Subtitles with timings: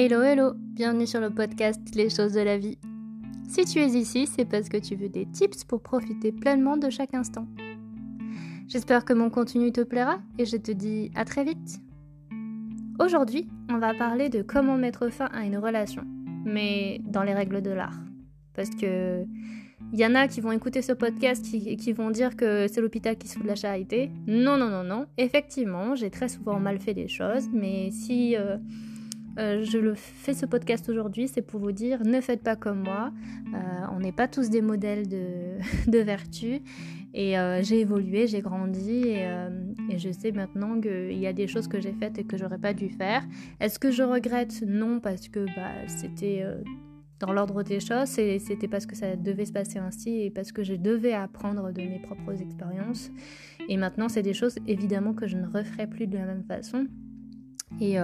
[0.00, 2.78] Hello hello, bienvenue sur le podcast Les choses de la vie.
[3.48, 6.88] Si tu es ici, c'est parce que tu veux des tips pour profiter pleinement de
[6.88, 7.48] chaque instant.
[8.68, 11.80] J'espère que mon contenu te plaira et je te dis à très vite.
[13.00, 16.04] Aujourd'hui, on va parler de comment mettre fin à une relation,
[16.44, 17.98] mais dans les règles de l'art.
[18.54, 19.24] Parce que
[19.92, 22.80] il y en a qui vont écouter ce podcast et qui, vont dire que c'est
[22.80, 24.12] l'hôpital qui se fout de la charité.
[24.28, 25.06] Non, non, non, non.
[25.16, 28.58] Effectivement, j'ai très souvent mal fait les choses, mais si euh,
[29.38, 32.82] euh, je le fais ce podcast aujourd'hui, c'est pour vous dire ne faites pas comme
[32.82, 33.12] moi.
[33.54, 33.58] Euh,
[33.92, 35.58] on n'est pas tous des modèles de,
[36.02, 36.60] vertu.
[37.14, 39.26] Et euh, j'ai évolué, j'ai grandi et,
[39.96, 42.74] je sais maintenant qu'il y a des choses que j'ai faites et que j'aurais pas
[42.74, 43.22] dû faire.
[43.60, 44.62] Est-ce que je regrette?
[44.66, 46.44] Non, parce que bah, c'était
[47.18, 50.62] dans l'ordre des choses, c'était parce que ça devait se passer ainsi et parce que
[50.62, 53.10] je devais apprendre de mes propres expériences.
[53.68, 56.86] Et maintenant, c'est des choses évidemment que je ne referai plus de la même façon.
[57.80, 57.98] Et,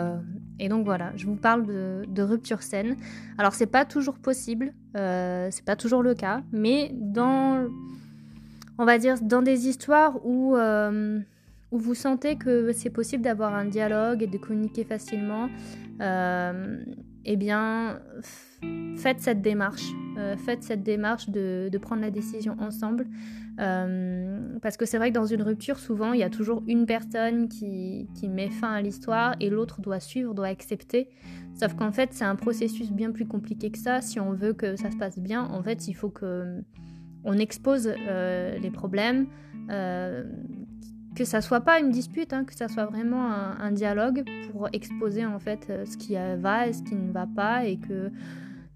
[0.58, 2.96] et donc voilà, je vous parle de, rupture saine.
[3.38, 7.66] Alors c'est pas toujours possible, euh, c'est pas toujours le cas, mais dans,
[8.78, 11.18] on va dire, dans des histoires où, euh,
[11.72, 15.48] où vous sentez que c'est possible d'avoir un dialogue et de communiquer facilement,
[16.00, 16.84] euh,
[17.24, 18.00] eh bien,
[18.96, 19.92] faites cette démarche.
[20.16, 23.06] Euh, faites cette démarche de, prendre la décision ensemble.
[23.60, 26.86] Euh, parce que c'est vrai que dans une rupture, souvent, il y a toujours une
[26.86, 31.08] personne qui, met fin à l'histoire et l'autre doit suivre, doit accepter.
[31.54, 34.00] Sauf qu'en fait, c'est un processus bien plus compliqué que ça.
[34.00, 36.62] Si on veut que ça se passe bien, en fait, il faut que
[37.26, 39.26] on expose euh, les problèmes,
[41.14, 45.24] que ça soit pas une dispute, hein, que ça soit vraiment un, dialogue pour exposer
[45.24, 48.10] en fait ce qui va et ce qui ne va pas et que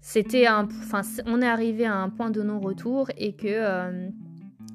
[0.01, 4.09] c'était un, enfin, on est arrivé à un point de non-retour et que euh,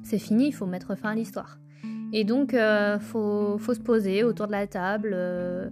[0.03, 1.57] c'est fini, il faut mettre fin à l'histoire.
[2.13, 5.69] Et donc, euh, faut, faut, se poser autour de la table, euh,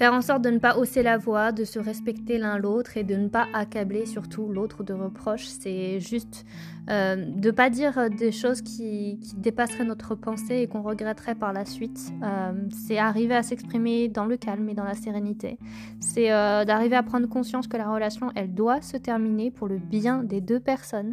[0.00, 3.04] Faire en sorte de ne pas hausser la voix, de se respecter l'un l'autre et
[3.04, 5.44] de ne pas accabler surtout l'autre de reproches.
[5.44, 6.46] C'est juste
[6.88, 11.66] euh, de pas dire des choses qui, dépasseraient notre pensée et qu'on regretterait par la
[11.66, 12.00] suite.
[12.22, 15.58] Euh, c'est arriver à s'exprimer dans le calme et dans la sérénité.
[16.00, 19.76] C'est euh, d'arriver à prendre conscience que la relation, elle doit se terminer pour le
[19.76, 21.12] bien des deux personnes.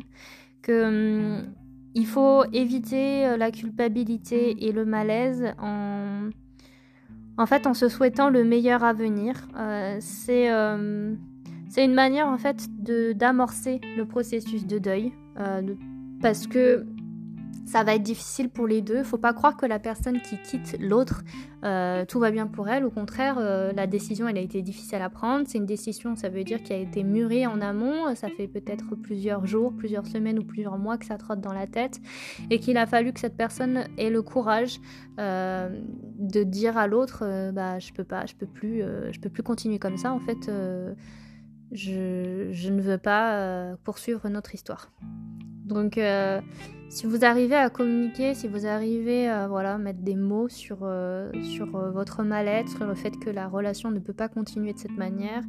[0.61, 1.41] Que...
[1.41, 1.53] Hum,
[1.93, 6.29] il faut éviter la culpabilité et le malaise en
[7.37, 9.35] en fait, en se souhaitant le meilleur avenir.
[9.57, 9.99] Euh,
[10.29, 11.15] euh,
[11.69, 12.67] c'est une manière en fait
[13.15, 15.61] d'amorcer le processus de deuil euh,
[16.21, 16.85] parce que
[17.67, 19.03] ça va être difficile pour les deux.
[19.03, 21.23] Faut pas croire que la personne qui quitte l'autre,
[21.65, 22.85] euh, tout va bien pour elle.
[22.85, 25.45] Au contraire, euh, la décision, elle a été difficile à prendre.
[25.47, 28.15] C'est une décision, ça veut dire, qui a été mûrie en amont.
[28.15, 31.67] Ça fait peut-être plusieurs jours, plusieurs semaines ou plusieurs mois que ça trotte dans la
[31.67, 31.99] tête
[32.49, 34.79] et qu'il a fallu que cette personne ait le courage
[35.19, 35.69] euh,
[36.17, 39.77] de dire à l'autre, bah, je peux pas, je peux plus, je peux plus continuer
[39.77, 40.13] comme ça.
[40.13, 40.49] En fait,
[41.73, 44.89] je, je, ne veux pas poursuivre notre histoire.
[45.65, 45.99] Donc
[46.89, 51.31] si vous arrivez à communiquer, si vous arrivez à voilà, mettre des mots sur, euh,
[51.43, 54.79] sur euh, votre mal-être, sur le fait que la relation ne peut pas continuer de
[54.79, 55.43] cette manière,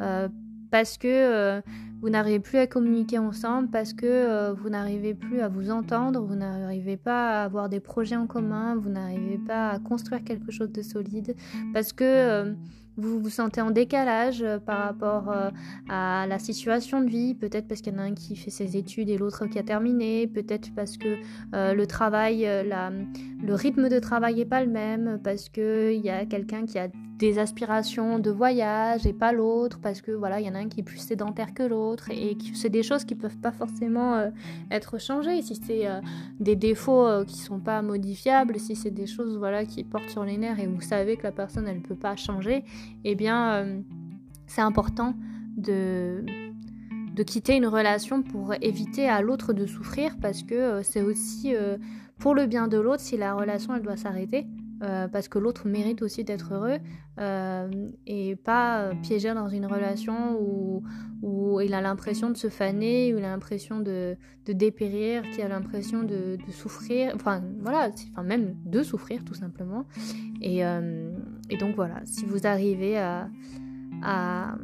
[0.00, 0.28] euh,
[0.70, 1.60] parce que
[2.00, 6.36] vous n'arrivez plus à communiquer ensemble, parce que vous n'arrivez plus à vous entendre, vous
[6.36, 10.70] n'arrivez pas à avoir des projets en commun, vous n'arrivez pas à construire quelque chose
[10.70, 11.34] de solide,
[11.74, 12.54] parce que
[12.96, 15.50] vous vous sentez en décalage euh, par rapport euh,
[15.88, 18.76] à la situation de vie, peut-être parce qu'il y en a un qui fait ses
[18.76, 21.16] études et l'autre qui a terminé, peut-être parce que
[21.54, 26.26] euh, le travail, le rythme de travail n'est pas le même, parce qu'il y a
[26.26, 26.88] quelqu'un qui a
[27.20, 30.68] des aspirations de voyage et pas l'autre parce que voilà il y en a un
[30.68, 34.30] qui est plus sédentaire que l'autre et c'est des choses qui peuvent pas forcément euh,
[34.70, 35.42] être changées.
[35.42, 36.00] Si c'est euh,
[36.40, 40.24] des défauts euh, qui sont pas modifiables si c'est des choses voilà qui portent sur
[40.24, 42.64] les nerfs et vous savez que la personne elle peut pas changer
[43.04, 43.66] eh bien
[44.46, 45.14] c'est important
[45.56, 46.24] de
[47.14, 51.52] de quitter une relation pour éviter à l'autre de souffrir parce que c'est aussi
[52.18, 54.46] pour le bien de l'autre si la relation elle doit s'arrêter
[54.82, 56.78] euh, parce que l'autre mérite aussi d'être heureux
[57.18, 60.82] euh, et pas euh, piégé dans une relation où,
[61.20, 64.16] où il a l'impression de se faner, où il a l'impression de,
[64.46, 69.84] de, dépérir, qui a l'impression de, souffrir, enfin voilà, enfin, même de souffrir tout simplement.
[70.40, 70.62] Et
[71.58, 73.28] donc voilà, si vous arrivez à,
[74.02, 74.54] à,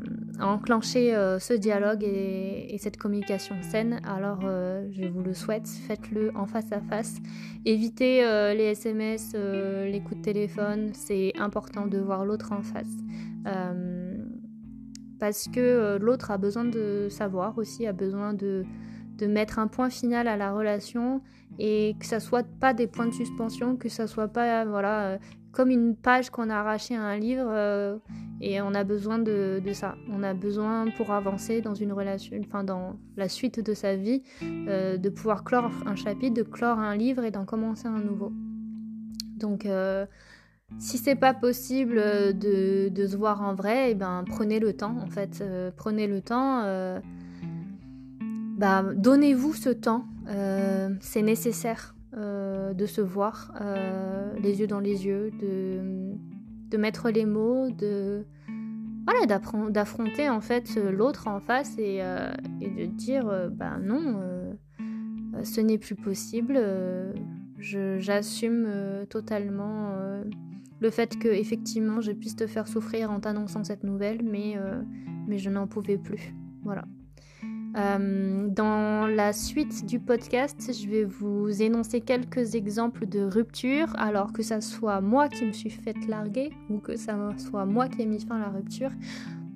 [0.40, 6.30] enclencher euh, ce dialogue et, cette communication saine, alors euh, je vous le souhaite, faites-le
[6.36, 7.16] en face à face.
[7.64, 12.94] Évitez euh, les SMS, les coups de téléphone, c'est important de voir l'autre en face.
[15.18, 18.64] parce que l'autre a besoin de savoir aussi, a besoin de,
[19.16, 21.22] de mettre un point final à la relation
[21.58, 25.18] et que ça soit pas des points de suspension, que ça soit pas voilà
[25.56, 27.98] comme une page qu'on a arrachée à un livre
[28.42, 29.94] Et on a besoin de, ça.
[30.12, 34.22] On a besoin pour avancer dans une relation, enfin dans la suite de sa vie,
[34.42, 38.32] euh, de pouvoir clore un chapitre, de clore un livre et d'en commencer un nouveau.
[39.38, 40.04] Donc, euh,
[40.78, 44.98] si c'est pas possible de, se voir en vrai, et eh ben prenez le temps
[44.98, 45.38] en fait.
[45.40, 47.00] Euh, prenez le temps.
[48.58, 50.04] Bah, donnez-vous ce temps.
[51.00, 53.52] c'est nécessaire de se voir
[54.40, 58.24] les yeux dans les yeux, de mettre les mots, de
[59.06, 59.38] voilà,
[59.70, 64.52] d'affronter en fait l'autre en face et, euh, de dire euh, bah non, euh,
[65.44, 66.60] ce n'est plus possible.
[67.58, 68.68] J'assume
[69.08, 69.92] totalement
[70.80, 74.56] le fait que effectivement je puisse te faire souffrir en t'annonçant cette nouvelle, mais,
[75.26, 76.34] mais je n'en pouvais plus.
[76.62, 76.84] Voilà.
[77.76, 84.32] Euh, dans la suite du podcast, je vais vous énoncer quelques exemples de rupture, alors
[84.32, 88.02] que ça soit moi qui me suis fait larguer ou que ça soit moi qui
[88.02, 88.90] ai mis fin à la rupture,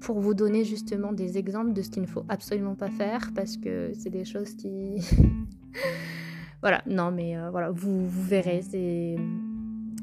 [0.00, 3.56] pour vous donner justement des exemples de ce qu'il ne faut absolument pas faire, parce
[3.56, 4.96] que c'est des choses qui...
[6.60, 9.16] voilà, non mais euh, voilà, vous, vous verrez, c'est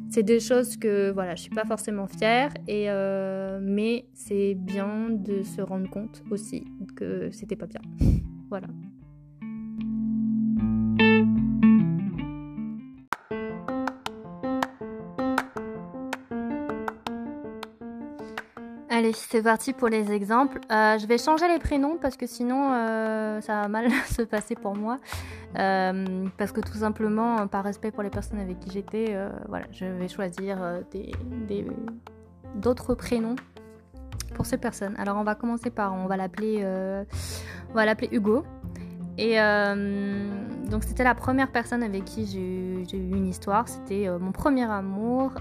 [0.09, 5.09] c'est des choses que voilà, je suis pas forcément fière, et, euh, mais c'est bien
[5.09, 6.65] de se rendre compte aussi
[6.95, 7.81] que c'était pas bien.
[8.49, 8.67] voilà.
[19.13, 20.59] C'est parti pour les exemples.
[20.71, 24.55] Euh, je vais changer les prénoms parce que sinon euh, ça va mal se passer
[24.55, 24.99] pour moi.
[25.57, 29.17] Euh, parce que tout simplement, par respect pour les personnes avec qui j'étais,
[29.47, 30.57] voilà, je vais choisir
[32.55, 33.35] d'autres prénoms
[34.33, 34.95] pour ces personnes.
[34.97, 36.65] Alors on va commencer par, on va l'appeler,
[37.69, 38.43] on va l'appeler Hugo.
[39.17, 39.37] Et
[40.69, 43.67] donc c'était la première personne avec qui j'ai eu une histoire.
[43.67, 45.33] C'était mon premier amour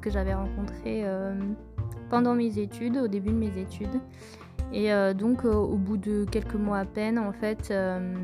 [0.00, 1.04] que j'avais rencontré
[2.10, 4.00] pendant mes études, au début de mes études.
[4.72, 8.14] Et euh, donc, euh, au bout de quelques mois à peine, en fait, euh,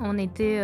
[0.00, 0.60] on était.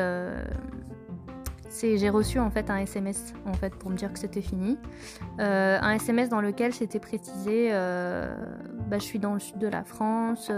[1.81, 4.79] J'ai reçu en fait un SMS en fait pour me dire que c'était fini.
[5.39, 10.51] un SMS dans lequel c'était précisé bah, je suis dans le sud de la France,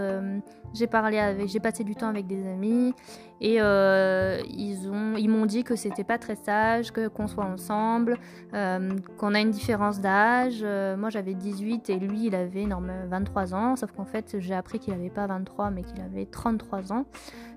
[0.73, 2.93] j'ai parlé avec, j'ai passé du temps avec des amis
[3.41, 7.45] et euh, ils ont, ils m'ont dit que c'était pas très sage, que qu'on soit
[7.45, 8.17] ensemble,
[8.53, 10.59] euh, qu'on a une différence d'âge.
[10.63, 14.79] Euh, moi j'avais 18 et lui il avait 23 ans, sauf qu'en fait j'ai appris
[14.79, 17.05] qu'il avait pas 23 mais qu'il avait 33 ans.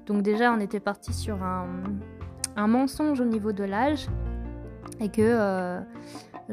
[0.06, 1.66] Donc déjà on était parti sur un,
[2.56, 4.08] un mensonge au niveau de l'âge
[5.00, 5.82] et que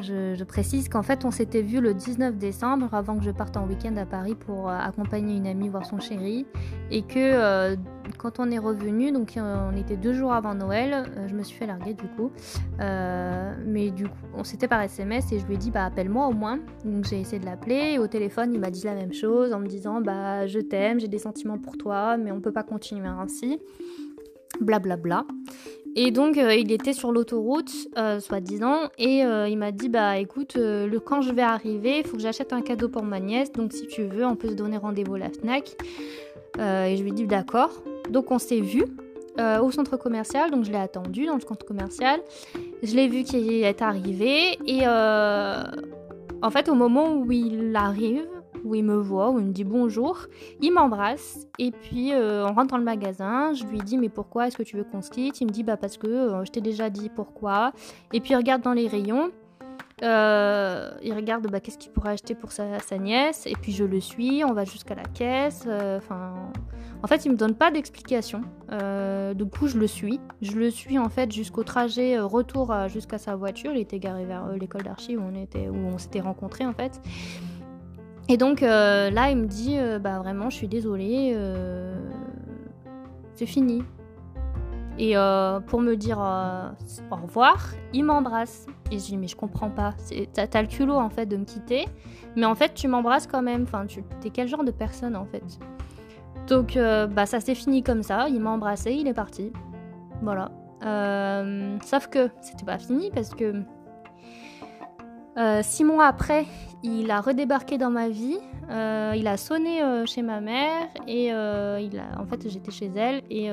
[0.02, 3.68] je, précise qu'en fait, on s'était vu le 19 décembre avant que je parte en
[3.68, 6.46] week-end à Paris pour euh, accompagner une amie voir son chéri.
[6.92, 7.76] Et que euh,
[8.18, 11.58] quand on est revenu, donc euh, on était deux jours avant Noël, je me suis
[11.58, 12.32] fait larguer du coup.
[12.80, 16.34] mais du coup, on s'était par SMS et je lui ai dit bah appelle-moi au
[16.34, 16.60] moins.
[16.86, 19.60] Donc j'ai essayé de l'appeler et au téléphone, il m'a dit la même chose en
[19.60, 23.08] me disant bah je t'aime, j'ai des sentiments pour toi, mais on peut pas continuer
[23.08, 23.60] ainsi.
[24.62, 25.24] Blablabla.
[25.24, 25.36] Bla, bla.
[25.96, 30.18] Et donc, euh, il était sur l'autoroute, euh, soi-disant, et euh, il m'a dit Bah
[30.18, 33.52] écoute, le, quand je vais arriver, il faut que j'achète un cadeau pour ma nièce,
[33.52, 35.76] donc si tu veux, on peut se donner rendez-vous à la Fnac.
[36.58, 37.72] et je lui ai dit D'accord.
[38.10, 38.86] Donc, on s'est vu
[39.62, 42.20] au centre commercial, donc je l'ai attendu dans le centre commercial.
[42.84, 48.28] Je l'ai vu qu'il est arrivé, et en fait, au moment où il arrive,
[48.64, 50.26] où il me voit, où il me dit bonjour,
[50.62, 54.48] il m'embrasse et puis euh, on rentre dans le magasin, je lui dis mais pourquoi
[54.48, 55.42] est-ce que tu veux qu'on se quitte?
[55.42, 57.72] Il me dit bah parce que euh, je t'ai déjà dit pourquoi.
[58.14, 59.32] Et puis il regarde dans les rayons,
[60.02, 64.00] euh, il regarde bah, qu'est-ce qu'il pourrait acheter pour sa, nièce et puis je le
[64.00, 66.34] suis, on va jusqu'à la caisse, enfin
[67.02, 70.98] en fait il me donne pas d'explication, du coup je le suis, je le suis
[70.98, 75.22] en fait jusqu'au trajet retour jusqu'à sa voiture, il était garé vers l'école d'archi où
[75.22, 77.02] on était où on s'était rencontrés en fait.
[78.32, 82.00] Et donc euh, là, il me dit euh, Bah vraiment, je suis désolée, euh,
[83.34, 83.84] c'est fini.
[85.00, 85.16] Et
[85.68, 88.68] pour me dire au revoir, il m'embrasse.
[88.92, 89.94] Et je dis Mais je comprends pas.
[90.34, 91.86] T'as le culot en fait de me quitter,
[92.36, 93.64] mais en fait, tu m'embrasses quand même.
[93.64, 95.44] Enfin, tu es quel genre de personne en fait?
[96.48, 98.28] Donc, bah ça s'est fini comme ça.
[98.28, 99.54] Il m'a embrassé, il est parti.
[100.22, 100.52] Voilà.
[101.86, 103.64] sauf que c'était pas fini parce que
[105.62, 106.46] six mois après,
[106.84, 108.38] il a redébarqué dans ma vie.
[108.70, 112.92] Euh, il a sonné euh, chez ma mère et il a, en fait j'étais chez
[112.96, 113.50] elle et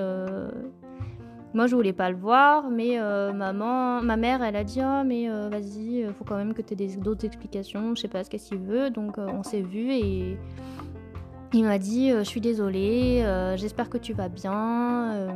[1.54, 2.98] moi je voulais pas le voir, mais
[3.32, 6.96] maman, ma mère elle a dit oh mais vas-y, faut quand même que tu aies
[6.96, 7.94] d'autres explications.
[7.94, 10.38] Je sais pas ce qu'il veut, donc on s'est vu et
[11.54, 13.24] il m'a dit je suis désolée,
[13.56, 15.34] j'espère que tu vas bien.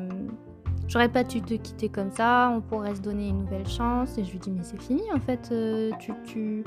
[0.90, 4.18] J'aurais pas dû te quitter comme ça, on pourrait se donner une nouvelle chance.
[4.18, 5.92] Et je lui dis, mais c'est fini en fait, euh,
[6.26, 6.64] tu,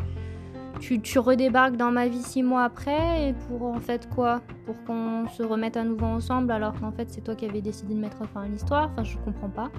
[0.79, 4.41] tu, tu, redébarques dans ma vie six mois après et pour en fait quoi?
[4.65, 7.93] Pour qu'on se remette à nouveau ensemble alors qu'en fait c'est toi qui avais décidé
[7.93, 8.89] de mettre fin à l'histoire?
[8.91, 9.69] Enfin, je comprends pas.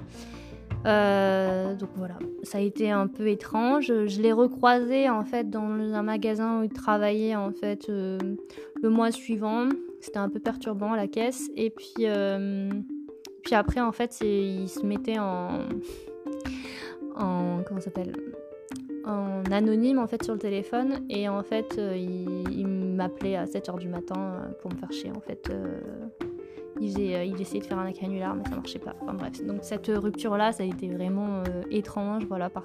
[0.85, 3.87] Euh, donc voilà, ça a été un peu étrange.
[3.87, 8.19] Je l'ai recroisé en fait dans un magasin où il travaillait en fait euh,
[8.81, 9.67] le mois suivant.
[10.01, 11.49] C'était un peu perturbant à la caisse.
[11.55, 12.69] Et puis, euh,
[13.43, 15.59] puis après en fait, il se mettait en,
[17.15, 18.13] en comment s'appelle?
[19.05, 24.41] Anonyme en fait sur le téléphone et en fait il, m'appelait à 7h du matin
[24.61, 25.51] pour me faire chier en fait
[26.79, 28.93] il, euh, il, essayait de faire un canular, mais ça marchait pas.
[29.01, 32.63] Enfin bref, donc cette rupture-là, ça a été vraiment euh, étrange, voilà, par,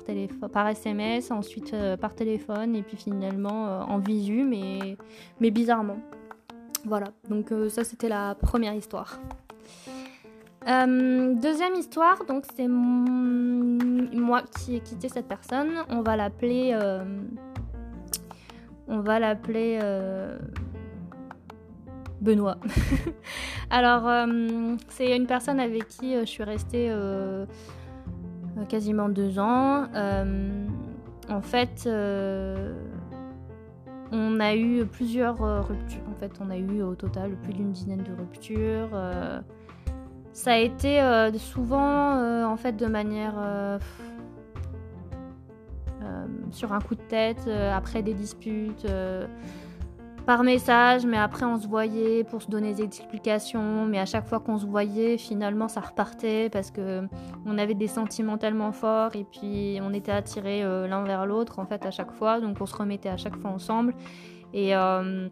[0.52, 4.96] par SMS, ensuite euh, par téléphone, et puis finalement en visu, mais,
[5.40, 5.98] mais bizarrement.
[6.84, 9.20] Voilà, donc ça c'était la première histoire.
[10.66, 15.70] Deuxième histoire, donc c'est moi qui ai quitté cette personne.
[15.88, 16.78] On va l'appeler.
[18.88, 19.78] on va l'appeler
[22.20, 22.58] Benoît.
[23.70, 27.46] Alors, euh, c'est une personne avec qui euh, je suis restée euh,
[28.68, 29.86] quasiment deux ans.
[31.28, 31.88] en fait,
[34.12, 36.02] on a eu plusieurs ruptures.
[36.10, 38.90] En fait, on a eu au total plus d'une dizaine de ruptures.
[40.32, 41.00] Ça a été
[41.38, 43.34] souvent, en fait, de manière
[46.50, 48.86] sur un coup de tête, après des disputes
[50.26, 54.26] par message, mais après on se voyait pour se donner des explications, mais à chaque
[54.26, 57.02] fois qu'on se voyait, finalement ça repartait parce que
[57.46, 61.58] on avait des sentiments tellement forts et puis on était attirés euh, l'un vers l'autre
[61.58, 63.94] en fait à chaque fois, donc on se remettait à chaque fois ensemble.
[64.52, 65.28] Et, euh,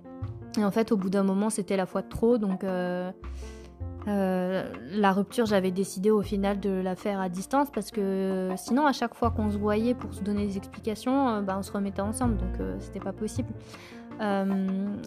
[0.57, 2.65] en fait au bout d'un moment c'était la fois de trop, donc
[4.07, 8.87] euh, la rupture j'avais décidé au final de la faire à distance parce que sinon
[8.87, 12.01] à chaque fois qu'on se voyait pour se donner des explications, ben, on se remettait
[12.01, 13.49] ensemble, donc c'était pas possible.
[14.21, 14.45] Euh,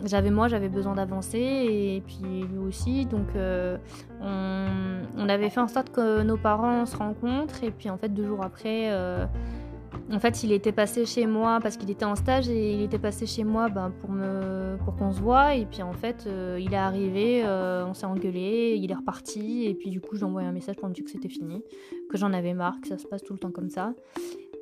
[0.05, 3.05] j'avais moi, j'avais besoin d'avancer et puis lui aussi.
[3.05, 3.77] Donc euh,
[4.21, 8.25] on, avait fait en sorte que nos parents se rencontrent et puis en fait deux
[8.25, 9.25] jours après, euh,
[10.11, 12.99] en fait il était passé chez moi parce qu'il était en stage et il était
[12.99, 16.27] passé chez moi ben, pour me pour qu'on se voit et puis en fait
[16.59, 20.47] il est arrivé, on s'est engueulé, il est reparti et puis du coup j'ai envoyé
[20.47, 21.63] un message pour me dire que c'était fini,
[22.09, 23.93] que j'en avais marre, que ça se passe tout le temps comme ça.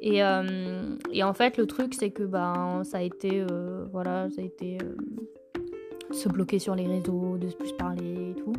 [0.01, 4.29] Et, euh, et, en fait, le truc, c'est que ben, ça a été, euh, voilà,
[4.29, 8.53] ça a été euh, se bloquer sur les réseaux, de plus parler et tout.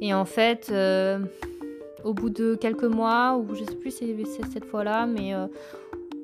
[0.00, 0.72] Et en fait,
[2.04, 5.32] au bout de quelques mois, ou je sais plus si c'est cette fois-là, mais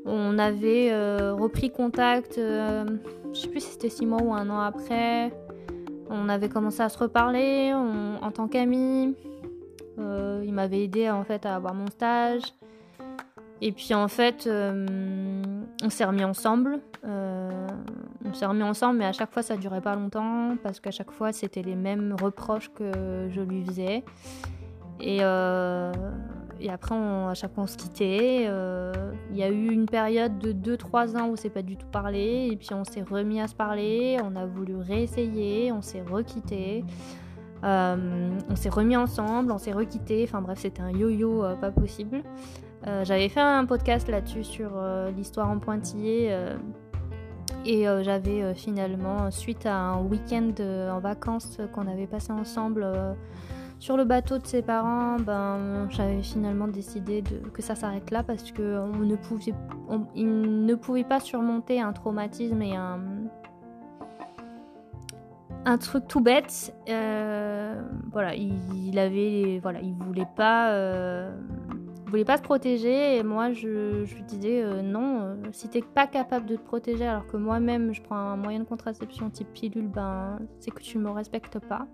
[0.05, 0.91] on avait
[1.33, 2.99] repris contact, je
[3.33, 5.33] sais plus si c'était six mois ou un an après.
[6.11, 9.15] On avait commencé à se reparler en tant qu'amis.
[9.99, 12.43] il m'avait aidé en fait à avoir mon stage.
[13.61, 14.87] Et puis en fait, euh,
[15.83, 16.79] on s'est remis ensemble.
[17.05, 17.67] Euh,
[18.25, 21.11] on s'est remis ensemble, mais à chaque fois ça durait pas longtemps parce qu'à chaque
[21.11, 24.05] fois c'était les mêmes reproches que je lui faisais.
[25.01, 25.93] Euh,
[26.61, 28.45] et après, à chaque fois on se quittait.
[29.31, 31.87] Il y a eu une période de 2-3 ans où on s'est pas du tout
[31.87, 32.49] parlé.
[32.51, 34.19] Et puis on s'est remis à se parler.
[34.25, 35.73] On a voulu réessayer.
[35.73, 36.85] On s'est requitté.
[37.63, 39.53] on s'est remis ensemble.
[39.53, 40.25] On s'est requitté.
[40.25, 42.23] Enfin bref, c'était un yo-yo pas possible.
[42.87, 46.29] Euh, j'avais fait un podcast là-dessus sur euh, l'histoire en pointillé.
[46.31, 46.57] Euh,
[47.65, 50.53] et j'avais finalement, suite à un week-end
[50.91, 52.87] en vacances qu'on avait passé ensemble
[53.79, 58.51] sur le bateau de ses parents, ben, j'avais finalement décidé que ça s'arrête là parce
[58.51, 59.55] que on ne pouvait,
[60.17, 62.99] ne pouvait pas surmonter un traumatisme et un,
[65.79, 66.75] truc tout bête.
[66.87, 70.27] voilà, il, avait, voilà, il voulait
[72.25, 76.47] pas se protéger et moi je, lui disais euh, non, euh, si t'es pas capable
[76.47, 80.39] de te protéger alors que moi-même je prends un moyen de contraception type pilule, ben
[80.59, 81.87] c'est que tu me respectes pas.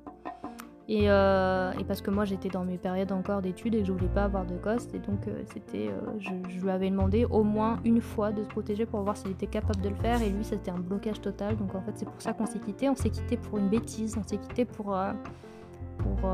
[0.88, 3.92] Et, euh, et parce que moi j'étais dans mes périodes encore d'études et que je
[3.92, 7.80] voulais pas avoir de gosse et donc c'était, je, je, lui avais demandé au moins
[7.86, 10.20] une fois de se protéger pour voir s'il était capable de le faire.
[10.20, 11.56] Et lui c'était un blocage total.
[11.56, 14.16] Donc en fait c'est pour ça qu'on s'est quitté, on s'est quitté pour une bêtise,
[14.18, 14.94] on s'est quitté pour
[15.98, 16.30] pour,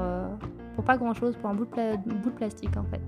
[0.75, 3.02] pour pas grand chose, pour un bout de, plastique en fait.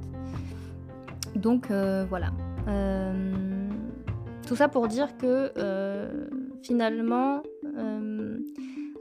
[1.37, 2.29] Donc euh, voilà.
[2.69, 3.69] Euh,
[4.47, 6.29] tout ça pour dire que euh,
[6.63, 7.43] finalement,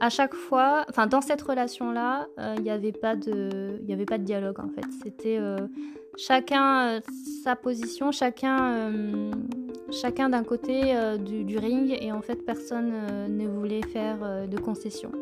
[0.02, 4.18] à chaque fois, enfin dans cette relation-là, il n'y avait pas de, il avait pas
[4.18, 4.84] de dialogue en fait.
[5.04, 5.38] C'était
[6.16, 7.00] chacun
[7.44, 8.90] sa position, chacun,
[9.92, 12.92] chacun d'un côté du, ring et en fait personne
[13.28, 15.12] ne voulait faire de concessions.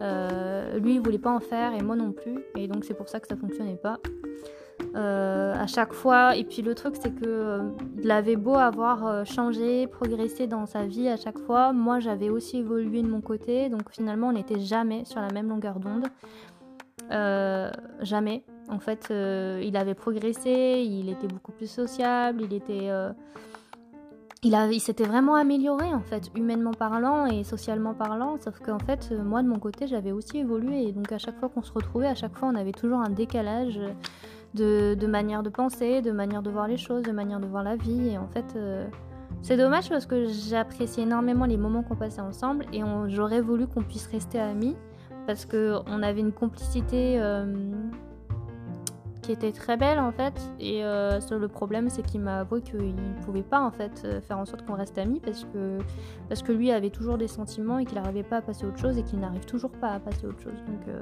[0.00, 3.20] lui il voulait pas en faire et moi non plus et donc c'est pour ça
[3.20, 4.00] que ça fonctionnait pas.
[4.94, 6.36] À chaque fois.
[6.36, 7.60] Et puis le truc, c'est que
[8.02, 12.58] il avait beau avoir changé, progressé dans sa vie à chaque fois, moi j'avais aussi
[12.58, 13.68] évolué de mon côté.
[13.68, 16.06] Donc finalement, on n'était jamais sur la même longueur d'onde.
[18.00, 18.44] jamais.
[18.70, 22.90] En fait, il avait progressé, il était beaucoup plus sociable, il était
[24.44, 29.22] il, s'était vraiment amélioré en fait, humainement parlant et socialement parlant, sauf qu'en fait, euh,
[29.22, 32.08] moi de mon côté, j'avais aussi évolué et donc à chaque fois qu'on se retrouvait,
[32.08, 33.80] à chaque fois, on avait toujours un décalage
[34.54, 37.76] de, manière de penser, de manière de voir les choses, de manière de voir la
[37.76, 38.86] vie et en fait, euh,
[39.42, 43.82] c'est dommage parce que j'apprécie énormément les moments qu'on passait ensemble et j'aurais voulu qu'on
[43.82, 44.76] puisse rester amis
[45.26, 47.16] parce qu'on avait une complicité.
[47.20, 47.72] Euh,
[49.22, 50.34] qui était très belle en fait.
[50.60, 54.36] Et euh, le problème, c'est qu'il m'a avoué qu'il ne pouvait pas en fait faire
[54.36, 55.78] en sorte qu'on reste amis parce que,
[56.28, 58.98] parce que lui avait toujours des sentiments et qu'il n'arrivait pas à passer autre chose
[58.98, 60.62] et qu'il n'arrive toujours pas à passer autre chose.
[60.66, 60.94] Donc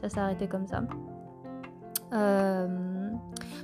[0.00, 0.82] ça s'est arrêté comme ça.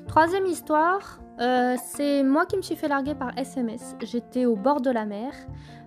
[0.07, 3.97] Troisième histoire, c'est moi qui me suis fait larguer par SMS.
[4.03, 5.33] J'étais au bord de la mer.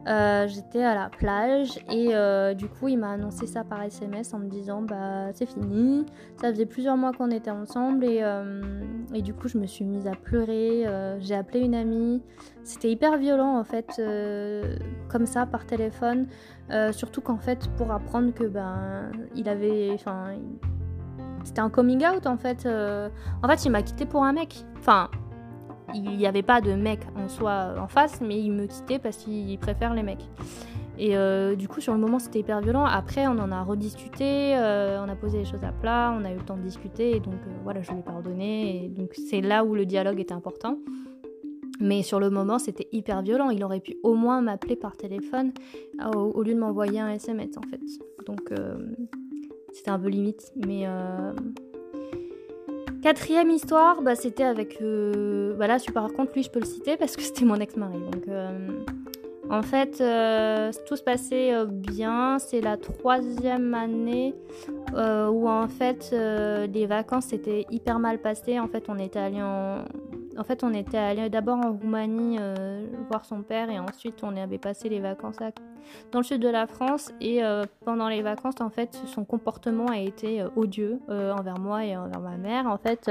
[0.08, 4.34] Euh, j'étais à la plage et euh, du coup il m'a annoncé ça par SMS
[4.34, 6.06] en me disant bah c'est fini.
[6.40, 8.62] Ça faisait plusieurs mois qu'on était ensemble et, euh,
[9.14, 10.86] et, du coup je me suis mise à pleurer.
[11.20, 12.24] J'ai appelé une amie.
[12.64, 14.02] C'était hyper violent en fait
[15.10, 16.28] comme ça par téléphone.
[16.92, 20.36] surtout qu'en fait pour apprendre que ben il avait enfin
[21.48, 22.68] c'était un coming out en fait.
[22.68, 24.66] en fait il m'a quitté pour un mec.
[24.78, 25.10] Enfin
[25.94, 29.18] il n'y avait pas de mec en soi en face, mais il me quittait parce
[29.18, 30.28] qu'il préfère les mecs.
[31.00, 32.86] Et euh, du coup, sur le moment, c'était hyper violent.
[32.86, 36.32] Après, on en a rediscuté, euh, on a posé les choses à plat, on a
[36.32, 38.86] eu le temps de discuter, et donc euh, voilà, je lui ai pardonné.
[38.86, 40.80] Et donc, c'est là où le dialogue était important.
[41.80, 43.52] Mais sur le moment, c'était hyper violent.
[43.52, 45.52] Il aurait pu au moins m'appeler par téléphone
[46.04, 47.80] au, au lieu de m'envoyer un SMS, en fait.
[48.26, 48.52] Donc,
[49.74, 50.52] c'était un peu limite.
[50.56, 50.86] Mais
[53.02, 54.82] Quatrième histoire, bah, c'était avec.
[54.82, 58.00] Euh, voilà, par contre, lui, je peux le citer parce que c'était mon ex-mari.
[58.12, 58.50] Donc, euh,
[59.50, 62.38] en fait, euh, tout se passait bien.
[62.40, 64.36] C'est la troisième année
[64.94, 68.60] où, en fait, les vacances s'étaient hyper mal passées.
[68.60, 69.86] En fait, on était allé en,
[70.38, 74.36] en fait, on était allé d'abord en Roumanie euh, voir son père et ensuite on
[74.36, 75.38] avait passé les vacances
[76.12, 77.12] dans le sud de la France.
[77.20, 81.86] Et euh, pendant les vacances, en fait, son comportement a été euh, odieux envers moi
[81.86, 82.68] et envers ma mère.
[82.68, 83.10] En fait,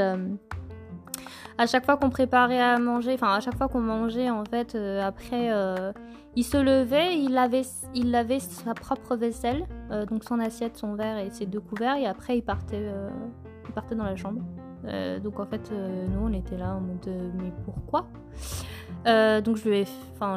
[1.58, 4.76] à chaque fois qu'on préparait à manger, enfin à chaque fois qu'on mangeait, en fait,
[4.76, 5.50] après,
[6.36, 7.62] il se levait, il avait,
[7.94, 9.64] il avait sa propre vaisselle,
[10.08, 12.90] donc son assiette, son verre et ses deux couverts, et après il partait,
[13.66, 14.42] il partait dans la chambre.
[14.86, 18.06] Euh, donc en fait, euh, nous on était là en mode euh, mais pourquoi?
[19.04, 19.86] Donc je lui ai,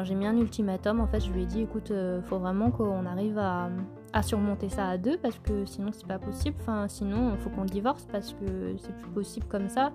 [0.04, 1.00] j'ai mis un ultimatum.
[1.00, 1.92] En fait, je lui ai dit écoute,
[2.24, 3.68] faut vraiment qu'on arrive à,
[4.12, 6.56] à, surmonter ça à deux parce que sinon c'est pas possible.
[6.60, 9.92] Enfin sinon faut qu'on divorce parce que c'est plus possible comme ça.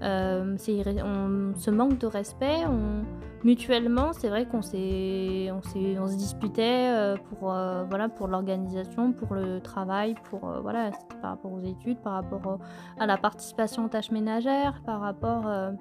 [0.00, 2.64] c'est on se manque de respect.
[3.42, 5.60] Mutuellement, c'est vrai qu'on s'est, on,
[6.02, 7.54] on se disputait pour
[7.88, 12.58] voilà pour l'organisation, pour le travail, pour voilà par rapport aux études, par rapport
[12.98, 15.46] à la participation tâches ménagères, par rapport...
[15.46, 15.72] Euh,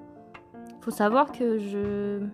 [0.81, 2.25] faut savoir que je...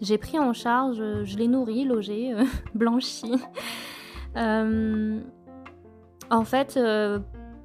[0.00, 2.44] J'ai pris en charge, je l'ai nourri, logé, euh,
[2.74, 3.32] blanchi.
[4.36, 5.20] Euh,
[6.30, 6.78] en fait,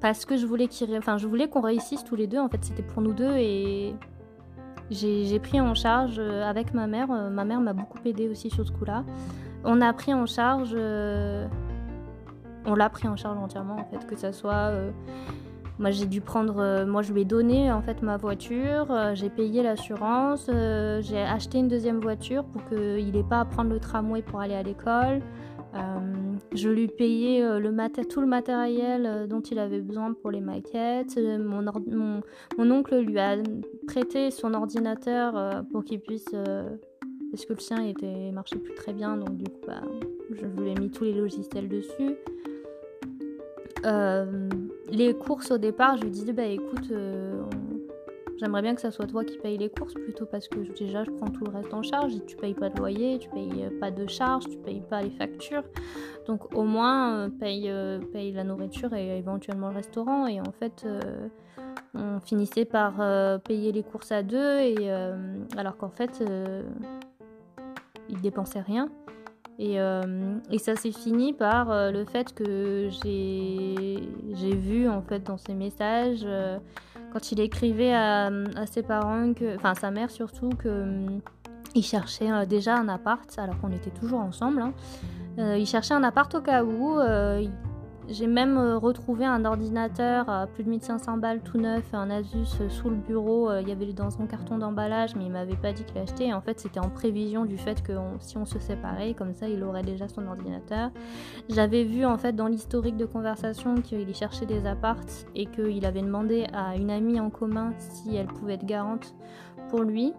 [0.00, 0.96] parce que je voulais qu'il...
[0.96, 1.16] Enfin,
[1.50, 2.38] qu'on réussisse tous les deux.
[2.38, 3.94] En fait, c'était pour nous deux et
[4.90, 7.08] j'ai pris en charge avec ma mère.
[7.08, 9.04] ma mère m'a beaucoup aidé aussi sur ce coup-là.
[9.64, 10.76] On a pris en charge
[12.68, 14.72] on l'a pris en charge entièrement en fait, que ça soit
[15.78, 16.58] moi, j'ai dû prendre.
[16.58, 18.86] Euh, moi, je lui ai donné en fait ma voiture.
[18.90, 20.48] Euh, j'ai payé l'assurance.
[20.48, 24.40] Euh, j'ai acheté une deuxième voiture pour qu'il n'ait pas à prendre le tramway pour
[24.40, 25.20] aller à l'école.
[26.54, 31.18] Je lui payais le tout le matériel dont il avait besoin pour les maquettes.
[31.38, 33.36] Mon, oncle lui a
[33.86, 36.30] prêté son ordinateur pour qu'il puisse.
[37.30, 39.82] parce que le sien était marchait plus très bien, donc du coup, bah,
[40.30, 42.16] je lui ai mis tous les logiciels dessus.
[43.86, 44.48] Euh,
[44.90, 47.42] les courses au départ, je lui disais bah écoute, euh,
[48.38, 51.10] j'aimerais bien que ça soit toi qui paye les courses plutôt parce que déjà je
[51.10, 52.14] prends tout le reste en charge.
[52.14, 55.02] Et tu payes pas de loyer, tu payes euh, pas de charges, tu payes pas
[55.02, 55.64] les factures.
[56.26, 57.72] Donc au moins paye,
[58.12, 60.26] paye la nourriture et éventuellement le restaurant.
[60.26, 60.84] Et en fait,
[61.94, 62.94] on finissait par
[63.42, 64.74] payer les courses à deux
[65.56, 66.24] alors qu'en fait,
[68.08, 68.88] il dépensait rien.
[69.58, 75.38] Euh, et, ça s'est fini par euh, le fait que j'ai vu en fait dans
[75.38, 76.58] ses messages euh,
[77.16, 78.30] quand il écrivait à,
[78.70, 81.22] ses parents, que, enfin sa mère surtout, qu'il
[81.74, 84.60] il cherchait déjà un appart alors qu'on était toujours ensemble.
[84.60, 84.74] Hein.
[85.56, 86.98] il cherchait un appart au cas où.
[88.08, 92.60] J'ai même euh, retrouvé un ordinateur à plus de 1500 balles tout neuf, un Asus
[92.60, 93.50] euh, sous le bureau.
[93.50, 96.32] Euh, il y avait dans son carton d'emballage, mais il m'avait pas dit qu'il l'achetait.
[96.32, 99.62] En fait, c'était en prévision du fait que si on se séparait, comme ça, il
[99.64, 100.90] aurait déjà son ordinateur.
[101.48, 106.02] J'avais vu en fait dans l'historique de conversation qu'il cherchait des appartes et qu'il avait
[106.02, 109.16] demandé à une amie en commun si elle pouvait être garante
[109.68, 110.12] pour lui.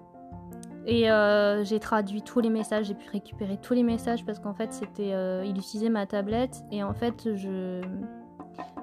[0.90, 4.54] Et euh, j'ai traduit tous les messages, j'ai pu récupérer tous les messages parce qu'en
[4.54, 7.28] fait, euh, il utilisait ma tablette et en fait,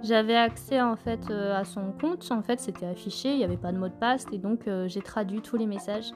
[0.03, 2.31] j'avais accès en fait euh, à son compte.
[2.31, 5.01] En fait, c'était affiché, il n'y avait pas de mot de passe et donc j'ai
[5.01, 6.13] traduit tous les messages.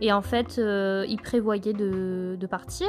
[0.00, 2.88] Et en fait, il prévoyait de, partir.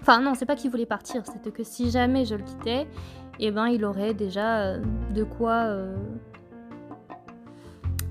[0.00, 2.88] Enfin non, c'est pas qu'il voulait partir, c'était que si jamais je le quittais,
[3.38, 5.72] eh ben il aurait déjà de quoi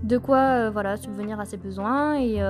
[0.04, 2.42] de quoi voilà subvenir à ses besoins et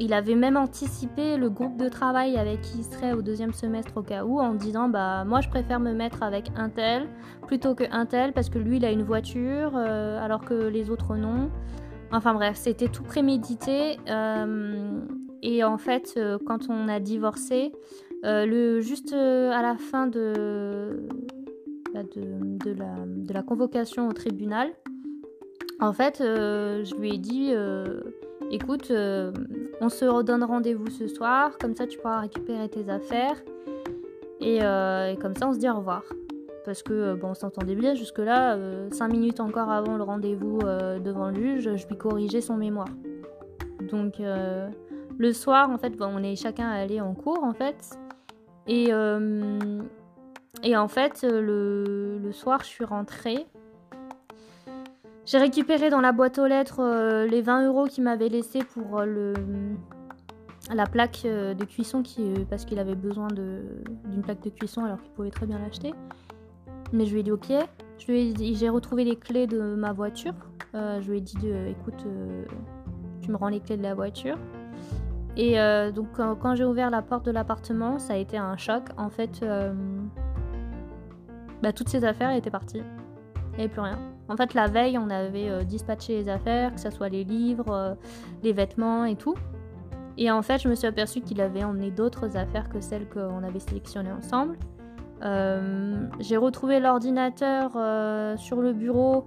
[0.00, 3.92] il avait même anticipé le groupe de travail avec qui il serait au deuxième semestre
[3.96, 7.06] au cas où en disant bah moi je préfère me mettre avec un tel
[7.46, 10.90] plutôt que un tel parce que lui il a une voiture euh, alors que les
[10.90, 11.50] autres non.
[12.12, 15.00] Enfin bref, c'était tout prémédité euh,
[15.42, 17.72] et en fait euh, quand on a divorcé,
[18.24, 20.12] juste à la fin bah,
[22.14, 24.70] de, la, convocation au tribunal,
[25.78, 27.52] en fait je lui ai dit
[28.50, 29.32] écoute, euh,
[29.80, 33.36] on se redonne rendez-vous ce soir, comme ça tu pourras récupérer tes affaires.
[34.40, 36.02] Et, euh, comme ça on se dit au revoir.
[36.64, 38.58] Parce que euh, bon, on s'entendait bien jusque-là,
[38.90, 42.88] 5 minutes encore avant le rendez-vous devant le juge, je lui corrigeais son mémoire.
[43.90, 47.98] Donc le soir, en fait, on est chacun allé en cours en fait.
[48.66, 48.90] Et,
[50.62, 53.46] et en fait, le, le soir, je suis rentrée.
[55.30, 58.98] J'ai récupéré dans la boîte aux lettres euh, les 20 euros qu'il m'avait laissé pour
[58.98, 59.32] euh,
[60.74, 62.02] la plaque euh, de cuisson
[62.48, 65.94] parce qu'il avait besoin d'une plaque de cuisson alors qu'il pouvait très bien l'acheter.
[66.92, 67.52] Mais je lui ai dit ok.
[68.08, 70.34] J'ai retrouvé les clés de ma voiture.
[70.74, 71.38] je lui ai dit
[71.68, 72.04] écoute,
[73.22, 74.36] tu me rends les clés de la voiture.
[75.36, 75.54] Et
[75.94, 78.82] donc quand, j'ai ouvert la porte de l'appartement, ça a été un choc.
[78.96, 79.44] En fait,
[81.62, 82.82] bah, toutes ces affaires étaient parties.
[83.52, 84.09] Il n'y avait plus rien.
[84.30, 87.72] En fait, la veille, on avait euh, dispatché les affaires, que ce soit les livres,
[87.72, 87.94] euh,
[88.44, 89.34] les vêtements et tout.
[90.16, 93.42] Et en fait, je me suis aperçue qu'il avait emmené d'autres affaires que celles qu'on
[93.42, 94.56] avait sélectionnées ensemble.
[95.24, 97.72] Euh, j'ai retrouvé l'ordinateur
[98.38, 99.26] sur le bureau.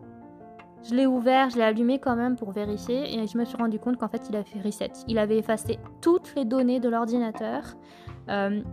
[0.84, 3.80] Je l'ai ouvert, je l'ai allumé quand même pour vérifier et je me suis rendu
[3.80, 4.92] compte qu'en fait il avait fait reset.
[5.08, 7.64] Il avait effacé toutes les données de l'ordinateur,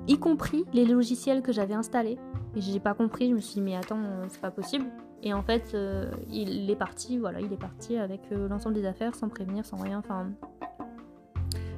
[0.08, 2.18] y compris les logiciels que j'avais installés.
[2.56, 4.86] Et j'ai pas compris, je me suis dit mais attends, c'est pas possible.
[5.22, 8.86] Et en fait, euh, il est parti, voilà, il est parti avec euh, l'ensemble des
[8.86, 9.98] affaires sans prévenir, sans rien.
[9.98, 10.28] Enfin,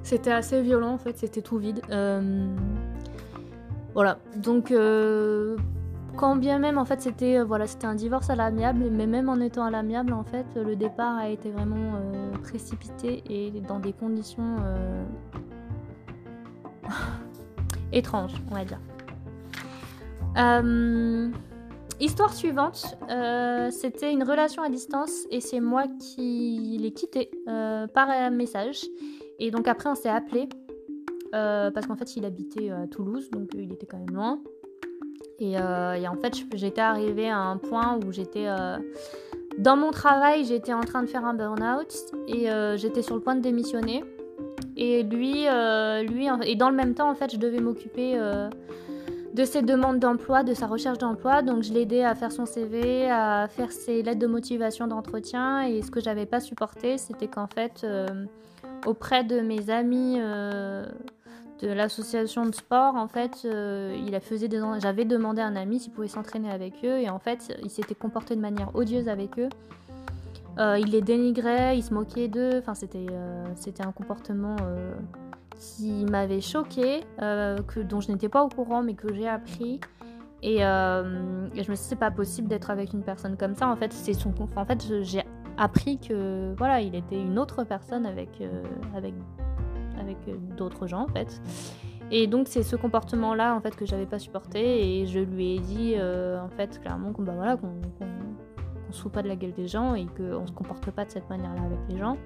[0.02, 1.80] c'était assez violent en fait, c'était tout vide.
[1.90, 2.54] Euh,
[3.94, 4.72] voilà, donc
[6.16, 9.38] quand bien même en fait c'était voilà c'était un divorce à l'amiable, mais même en
[9.40, 12.00] étant à l'amiable en fait le départ a été vraiment
[12.42, 14.56] précipité et dans des conditions
[17.92, 18.80] étranges, on va dire.
[22.00, 27.86] Histoire suivante, euh, c'était une relation à distance et c'est moi qui l'ai quitté euh,
[27.86, 28.84] par un message.
[29.38, 30.48] Et donc après on s'est appelé
[31.34, 34.40] euh, parce qu'en fait il habitait à Toulouse donc il était quand même loin.
[35.38, 38.46] Et, en fait j'étais arrivée à un point où j'étais
[39.58, 41.92] dans mon travail, j'étais en train de faire un burn-out
[42.28, 44.04] et j'étais sur le point de démissionner.
[44.76, 45.46] Et lui,
[46.08, 48.16] lui, et dans le même temps en fait je devais m'occuper
[49.34, 51.42] de ses demandes d'emploi, de sa recherche d'emploi.
[51.42, 55.62] Donc je l'ai aidé à faire son CV, à faire ses lettres de motivation d'entretien.
[55.62, 58.06] Et ce que j'avais pas supporté, c'était qu'en fait, euh,
[58.86, 60.84] auprès de mes amis euh,
[61.60, 65.56] de l'association de sport, en fait, euh, il a faisait des j'avais demandé à un
[65.56, 66.98] ami s'il pouvait s'entraîner avec eux.
[66.98, 69.48] Et en fait, il s'était comporté de manière odieuse avec eux.
[70.58, 72.58] il les dénigrait, il se moquait d'eux.
[72.58, 73.06] Enfin, c'était
[73.56, 74.56] c'était un comportement
[75.62, 77.56] qui m'avait choqué, euh,
[77.88, 79.80] dont je n'étais pas au courant mais que j'ai appris.
[80.42, 83.68] Et, euh, je me suis dit, c'est pas possible d'être avec une personne comme ça.
[83.68, 85.22] En fait, c'est son, en fait j'ai
[85.56, 88.62] appris que voilà, il était une autre personne avec, euh,
[88.96, 89.14] avec,
[90.00, 90.18] avec
[90.56, 91.40] d'autres gens en fait.
[92.10, 95.58] Et donc c'est ce comportement-là en fait que j'avais pas supporté et je lui ai
[95.60, 98.04] dit en fait clairement qu'on bah, voilà, qu'on qu
[98.90, 101.30] se fout pas de la gueule des gens et qu'on se comporte pas de cette
[101.30, 102.18] manière-là avec les gens.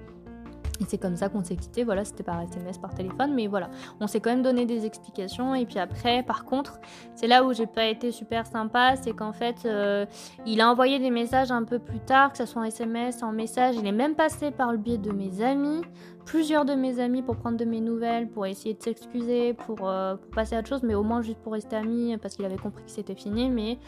[0.79, 3.69] Et c'est comme ça qu'on s'est quitté, voilà, c'était par SMS, par téléphone, mais voilà,
[3.99, 5.55] on s'est quand même donné des explications.
[5.55, 6.79] Et puis après, par contre,
[7.15, 10.05] c'est là où j'ai pas été super sympa, c'est qu'en fait, euh,
[10.45, 13.31] il a envoyé des messages un peu plus tard, que ce soit en SMS, en
[13.31, 15.81] message, il est même passé par le biais de mes amis
[16.27, 20.15] plusieurs de mes amis pour prendre de mes nouvelles, pour essayer de s'excuser, pour, euh,
[20.35, 22.83] passer à autre chose, mais au moins juste pour rester ami parce qu'il avait compris
[22.83, 23.49] que c'était fini.
[23.49, 23.79] Mais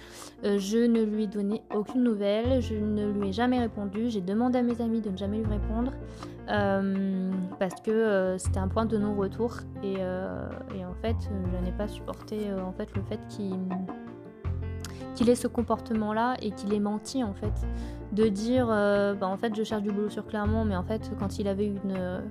[0.45, 4.10] euh, je ne lui ai donné aucune nouvelle, je ne lui ai jamais répondu.
[4.10, 5.91] J'ai demandé à mes amis de ne jamais lui répondre
[6.49, 12.52] euh, parce que c'était un point de non-retour et, en fait, je n'ai pas supporté
[12.54, 13.60] en fait le fait qu'il
[15.15, 17.54] qu'il ait ce comportement-là et qu'il ait menti en fait.
[18.12, 21.12] De dire euh, bah, en fait je cherche du boulot sur Clermont mais en fait
[21.19, 22.22] quand il avait une, euh,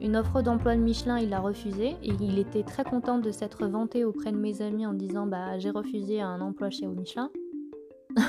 [0.00, 3.66] une offre d'emploi de Michelin il l'a refusé et il était très content de s'être
[3.66, 7.30] vanté auprès de mes amis en disant bah j'ai refusé un emploi chez Michelin.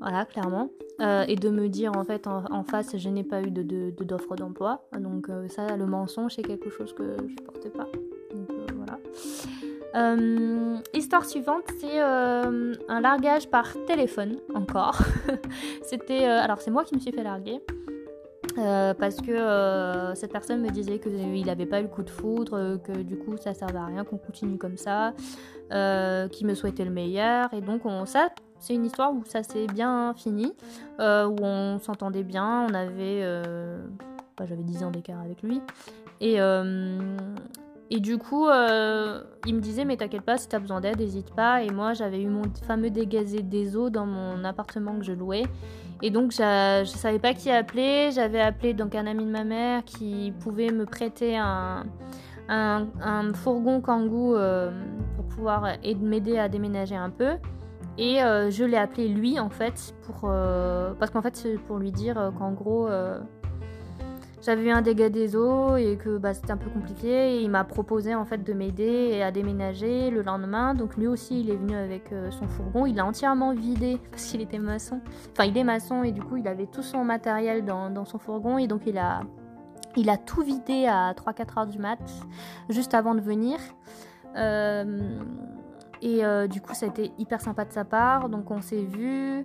[0.00, 0.70] Voilà clairement.
[1.00, 4.36] Euh, et de me dire en fait en, face je n'ai pas eu de, d'offre
[4.36, 4.86] d'emploi.
[4.96, 7.88] Donc ça le mensonge c'est quelque chose que je portais pas.
[8.32, 9.00] Donc voilà
[9.94, 14.98] euh, histoire suivante, c'est euh, un largage par téléphone, encore.
[15.82, 16.26] C'était.
[16.28, 17.60] Euh, alors, c'est moi qui me suis fait larguer.
[18.56, 23.02] parce que cette personne me disait qu'il n'avait pas eu le coup de foudre, que
[23.02, 25.12] du coup ça servait à rien qu'on continue comme ça,
[25.70, 27.52] qu'il me souhaitait le meilleur.
[27.54, 30.52] Et donc, on, ça, c'est une histoire où ça s'est bien fini,
[30.98, 33.22] où on s'entendait bien, on avait.
[34.36, 35.60] Bah, J'avais 10 ans d'écart avec lui.
[36.20, 36.40] Et,
[37.90, 41.34] et du coup, euh, il me disait, mais t'inquiète pas, si t'as besoin d'aide, n'hésite
[41.34, 41.62] pas.
[41.62, 45.44] Et moi, j'avais eu mon fameux dégazé des eaux dans mon appartement que je louais.
[46.02, 48.10] Et donc, je savais pas qui appeler.
[48.12, 51.86] J'avais appelé donc un ami de ma mère qui pouvait me prêter un,
[53.34, 54.70] fourgon Kangoo euh,
[55.16, 55.66] pour pouvoir
[56.00, 57.36] m'aider à déménager un peu.
[57.96, 60.30] Et euh, je l'ai appelé lui, en fait, pour,
[60.98, 62.86] parce qu'en fait, c'est pour lui dire qu'en gros
[64.48, 67.34] j'avais un dégât des eaux et que bah, c'était un peu compliqué.
[67.34, 70.74] Et il m'a proposé en fait de m'aider à déménager le lendemain.
[70.74, 72.86] Donc lui aussi, il est venu avec euh, son fourgon.
[72.86, 75.02] Il l'a entièrement vidé parce qu'il était maçon.
[75.32, 78.56] Enfin, il est maçon et du coup, il avait tout son matériel dans, son fourgon.
[78.56, 79.20] Et donc, il a,
[79.96, 82.00] il a tout vidé à 3-4 heures du mat,
[82.70, 83.58] juste avant de venir.
[84.34, 85.18] Euh,
[86.00, 88.30] et euh, du coup, ça a été hyper sympa de sa part.
[88.30, 89.44] Donc, on s'est vu.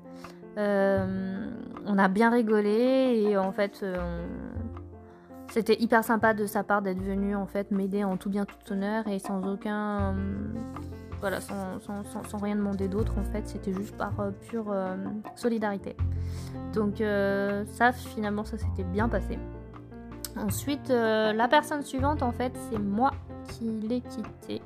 [0.56, 3.84] on a bien rigolé et en fait,
[5.54, 8.74] c'était hyper sympa de sa part d'être venu en fait m'aider en tout bien tout
[8.74, 10.16] honneur et sans aucun
[11.22, 13.48] voilà sans, sans, rien demander d'autre en fait.
[13.48, 14.96] C'était juste par euh, pure euh,
[15.36, 15.96] solidarité.
[16.74, 19.38] Donc euh, ça finalement ça s'était bien passé.
[20.36, 23.12] Ensuite la personne suivante en fait c'est moi
[23.50, 24.64] qui l'ai quitté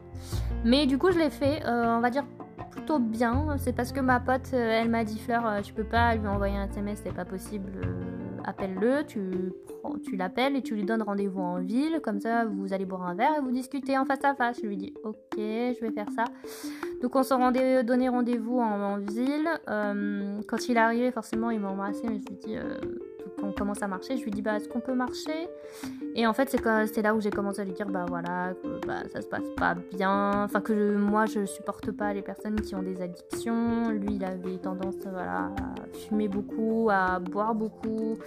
[0.64, 2.24] mais du coup je l'ai fait on va dire
[2.72, 3.58] plutôt bien.
[3.58, 6.70] C'est parce que ma pote elle m'a dit Fleur tu peux pas lui envoyer un
[6.70, 7.74] SMS c'est pas possible
[8.48, 13.04] appelle-le, tu, l'appelles et tu lui donnes rendez-vous en ville, comme ça vous allez boire
[13.04, 14.60] un verre et vous discutez en face à face.
[14.62, 16.24] Je lui dis ok, je vais faire ça.
[17.02, 19.50] Donc on s'est donné rendez-vous en, ville.
[19.70, 22.56] Euh, quand il est arrivé, forcément il m'a embrassé, mais je lui dis
[23.28, 24.18] euh, on commence à marcher.
[24.18, 25.48] Je lui dis bah est-ce qu'on peut marcher?
[26.16, 29.08] Et en fait c'est là où j'ai commencé à lui dire bah voilà que bah,
[29.12, 32.84] ça se passe pas bien, enfin que moi je supporte pas les personnes qui ont
[32.84, 33.90] des addictions.
[33.90, 38.18] Lui il avait tendance voilà à fumer beaucoup, à boire beaucoup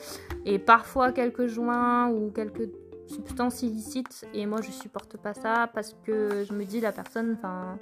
[0.45, 2.69] et parfois quelques joints ou quelques
[3.07, 7.37] substances illicites et moi je supporte pas ça parce que je me dis la personne
[7.37, 7.77] enfin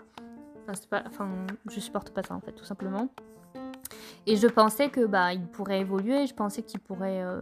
[1.06, 1.28] enfin
[1.70, 3.08] je supporte pas ça en fait tout simplement
[4.26, 7.40] et je pensais que bah il pourrait évoluer, je pensais qu'il pourrait, euh,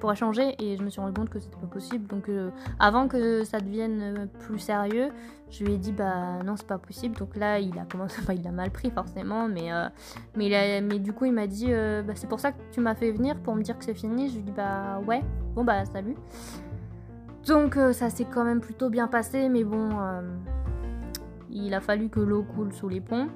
[0.00, 2.06] pourrait changer et je me suis rendu compte que c'était pas possible.
[2.06, 5.10] Donc euh, avant que ça devienne plus sérieux,
[5.50, 7.16] je lui ai dit bah non c'est pas possible.
[7.16, 9.88] Donc là il a commencé, il a mal pris forcément, mais euh,
[10.36, 13.12] mais, mais du coup il m'a dit bah, c'est pour ça que tu m'as fait
[13.12, 14.28] venir pour me dire que c'est fini.
[14.28, 15.22] Je lui ai dit bah ouais
[15.54, 16.16] bon bah salut.
[17.46, 19.90] Donc ça s'est quand même plutôt bien passé, mais bon
[21.52, 23.28] il a fallu que l'eau coule sous les ponts.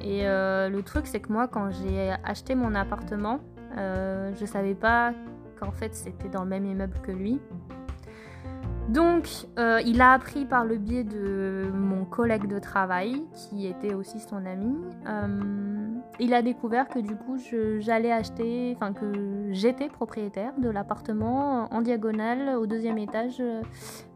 [0.00, 3.40] Et euh, le truc, c'est que moi, quand j'ai acheté mon appartement,
[3.76, 5.12] euh, je savais pas
[5.60, 7.40] qu'en fait c'était dans le même immeuble que lui.
[8.88, 13.92] Donc, euh, il a appris par le biais de mon collègue de travail, qui était
[13.92, 14.74] aussi son ami.
[16.18, 17.36] il a découvert que du coup,
[17.80, 23.42] j'allais acheter, enfin que j'étais propriétaire de l'appartement en diagonale au deuxième étage.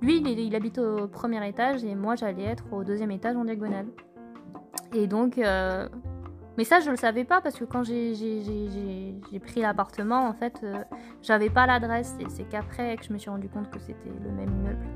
[0.01, 3.45] Lui, il, il habite au premier étage et moi, j'allais être au deuxième étage en
[3.45, 3.89] diagonale.
[4.95, 5.89] Et donc, euh,
[6.59, 10.83] mais ça, je le savais pas parce que quand j'ai pris l'appartement, en fait, euh,
[11.23, 12.15] j'avais pas l'adresse.
[12.21, 14.87] Et c'est qu'après que je me suis rendu compte que c'était le même immeuble.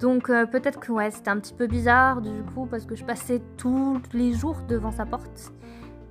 [0.00, 3.04] Donc euh, peut-être que ouais, c'était un petit peu bizarre du coup parce que je
[3.04, 5.52] passais tous les jours devant sa porte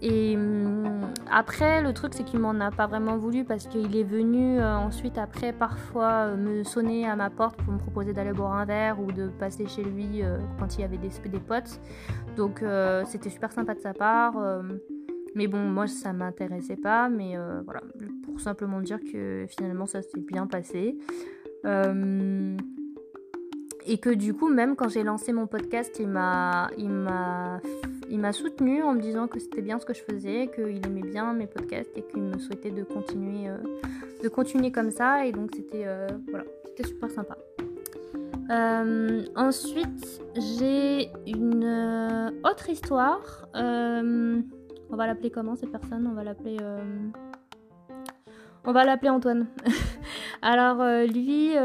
[0.05, 4.03] et hum, après, le truc, c'est qu'il m'en a pas vraiment voulu parce qu'il est
[4.03, 8.33] venu euh, ensuite, après, parfois euh, me sonner à ma porte pour me proposer d'aller
[8.33, 11.79] boire un verre ou de passer chez lui euh, quand il y avait des, potes.
[12.35, 12.63] Donc,
[13.05, 14.35] c'était super sympa de sa part.
[15.35, 17.09] mais bon, moi, ça m'intéressait pas.
[17.09, 17.81] Mais voilà,
[18.23, 20.97] pour simplement dire que finalement, ça s'est bien passé.
[23.85, 26.69] et que du coup, même quand j'ai lancé mon podcast, il m'a,
[28.13, 31.02] il m'a, soutenu en me disant que c'était bien ce que je faisais, qu'il aimait
[31.02, 33.58] bien mes podcasts et qu'il me souhaitait de continuer, euh,
[34.23, 35.26] de continuer comme ça.
[35.26, 37.36] Et donc c'était, euh, voilà, c'était super sympa.
[38.52, 43.47] Euh, ensuite, j'ai une autre histoire.
[43.56, 46.06] on va l'appeler comment cette personne?
[46.06, 46.58] On va l'appeler.
[48.63, 49.47] On va l'appeler Antoine.
[50.43, 51.56] Alors lui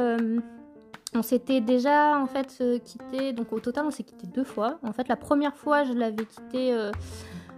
[1.14, 4.78] on s'était déjà en fait euh, quitté, donc au total on s'est quitté deux fois.
[4.82, 6.90] En fait la première fois je l'avais quitté, euh,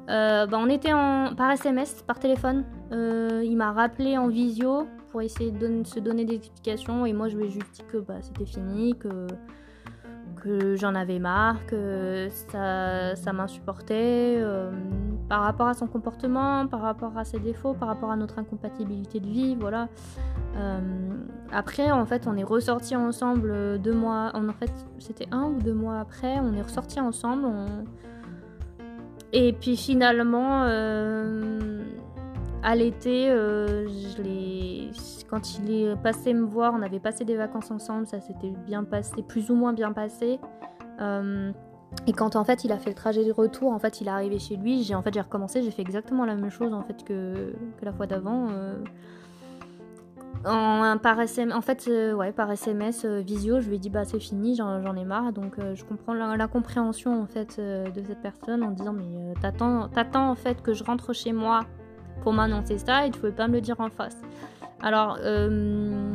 [0.09, 0.93] euh, bah, on était
[1.37, 2.65] par SMS, par téléphone.
[2.93, 7.37] il m'a rappelé en visio pour essayer de se donner des explications et moi je
[7.37, 9.27] lui ai juste dit que bah, c'était fini, que
[10.43, 14.71] que j'en avais marre, que ça, ça m'insupportait euh,
[15.29, 19.21] par rapport à son comportement, par rapport à ses défauts, par rapport à notre incompatibilité
[19.21, 19.89] de vie, voilà.
[20.57, 20.81] Euh,
[21.53, 25.75] après, en fait, on est ressortis ensemble deux mois, en fait, c'était un ou deux
[25.75, 27.47] mois après, on est ressortis ensemble,
[29.33, 31.83] et puis finalement, euh,
[32.63, 33.29] à l'été,
[34.23, 34.91] l'ai
[35.31, 38.83] quand il est passé me voir, on avait passé des vacances ensemble, ça s'était bien
[38.83, 40.41] passé, plus ou moins bien passé.
[41.01, 41.53] Euh,
[42.07, 44.11] et quand en fait il a fait le trajet de retour, en fait il est
[44.11, 46.83] arrivé chez lui, j'ai en fait j'ai recommencé, j'ai fait exactement la même chose en
[46.83, 48.49] fait que, la fois d'avant.
[48.51, 48.77] Euh,
[51.03, 54.19] par SMS, en fait, euh, ouais, par SMS, visio, je lui ai dit bah c'est
[54.19, 55.33] fini, j'en ai marre.
[55.33, 60.61] Donc je comprends l'incompréhension en fait de cette personne en disant mais t'attends en fait
[60.63, 61.61] que je rentre chez moi
[62.21, 64.17] pour m'annoncer ça et tu pouvais pas me le dire en face.
[64.83, 66.13] Alors, euh,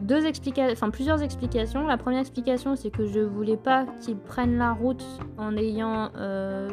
[0.00, 1.86] deux explications, enfin plusieurs explications.
[1.86, 5.04] La première explication, c'est que je voulais pas qu'il prenne la route
[5.38, 6.68] en ayant euh,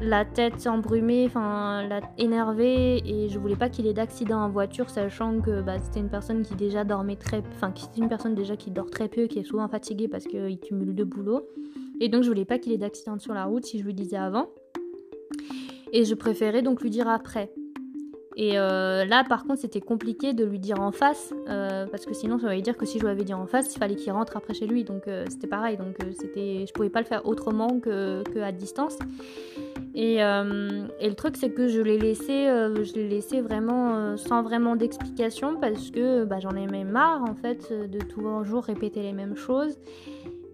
[0.00, 5.40] la tête embrumée, enfin énervée, et je voulais pas qu'il ait d'accident en voiture, sachant
[5.40, 8.70] que bah, c'était une personne qui déjà dormait très, enfin qui une personne déjà qui
[8.70, 11.46] dort très peu, qui est souvent fatiguée parce qu'il cumule deux boulots,
[12.00, 14.16] et donc je voulais pas qu'il ait d'accident sur la route si je lui disais
[14.16, 14.48] avant.
[15.92, 17.52] Et je préférais donc lui dire après.
[18.36, 22.14] Et euh, là, par contre, c'était compliqué de lui dire en face, euh, parce que
[22.14, 24.12] sinon, ça voulait dire que si je lui avais dit en face, il fallait qu'il
[24.12, 24.84] rentre après chez lui.
[24.84, 25.76] Donc euh, c'était pareil.
[25.76, 28.22] Donc c'était, je pouvais pas le faire autrement que,
[28.52, 28.98] distance.
[29.94, 35.56] Et, le truc, c'est que je l'ai laissé, je l'ai laissé vraiment sans vraiment d'explication,
[35.60, 39.76] parce que bah, j'en ai même marre en fait de toujours répéter les mêmes choses.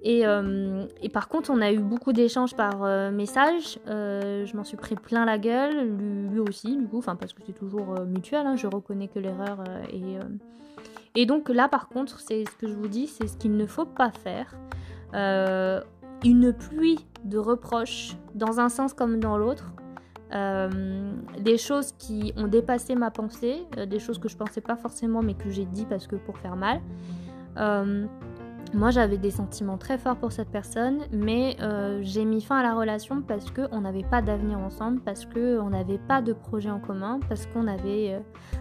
[0.06, 3.78] Euh, et, par contre, on a eu beaucoup d'échanges par euh, message.
[3.88, 5.88] Euh, je m'en suis pris plein la gueule,
[6.30, 8.46] lui, aussi, du coup, parce que c'est toujours mutuel.
[8.46, 10.18] Hein, je reconnais que l'erreur est.
[11.18, 13.66] Et donc là, par contre, c'est ce que je vous dis, c'est ce qu'il ne
[13.66, 14.54] faut pas faire.
[16.24, 19.72] une pluie de reproches dans un sens comme dans l'autre.
[20.30, 25.34] des choses qui ont dépassé ma pensée, des choses que je pensais pas forcément mais
[25.34, 26.80] que j'ai dit parce que pour faire mal.
[28.74, 32.62] Moi, j'avais des sentiments très forts pour cette personne, mais euh, j'ai mis fin à
[32.62, 36.80] la relation parce qu'on n'avait pas d'avenir ensemble, parce qu'on n'avait pas de projet en
[36.80, 38.20] commun, parce qu'on avait, euh,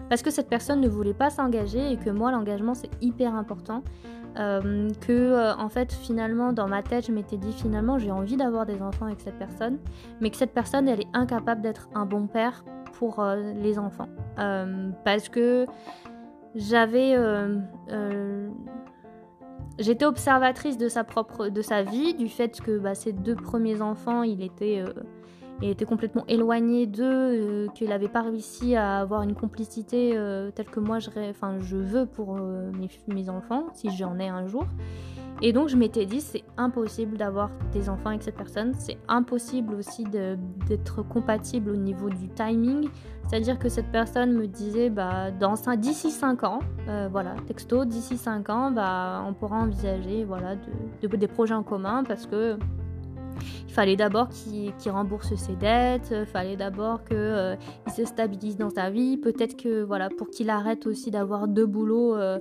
[0.09, 3.83] parce que cette personne ne voulait pas s'engager et que moi, l'engagement c'est hyper important.
[4.37, 8.65] Euh, que en fait finalement dans ma tête je m'étais dit finalement j'ai envie d'avoir
[8.65, 9.77] des enfants avec cette personne
[10.19, 12.65] mais que cette personne elle est incapable d'être un bon père
[12.99, 14.09] pour les enfants
[15.05, 15.65] parce que
[16.53, 17.15] j'avais
[19.77, 23.81] J'étais observatrice de sa propre, de sa vie, du fait que bah, ses deux premiers
[23.81, 24.93] enfants, il était, euh,
[25.61, 30.67] était complètement éloigné d'eux, euh, qu'il n'avait pas réussi à avoir une complicité euh, telle
[30.67, 31.09] que moi je,
[31.59, 34.65] je veux pour mes, mes, enfants, si j'en ai un jour.
[35.41, 39.75] Et donc je m'étais dit, c'est impossible d'avoir des enfants avec cette personne, c'est impossible
[39.75, 42.87] aussi d'être compatible au niveau du timing.
[43.27, 45.31] C'est-à-dire que cette personne me disait, bah,
[45.77, 50.55] d'ici 5 ans, euh, voilà, texto, d'ici 5 ans, bah, on pourra envisager voilà,
[51.01, 52.57] de, des projets en commun parce que
[53.67, 57.55] il fallait d'abord qu'il rembourse ses dettes, il fallait d'abord qu'il euh,
[57.93, 62.15] se stabilise dans sa vie, peut-être que voilà pour qu'il arrête aussi d'avoir deux boulots.
[62.15, 62.39] Euh,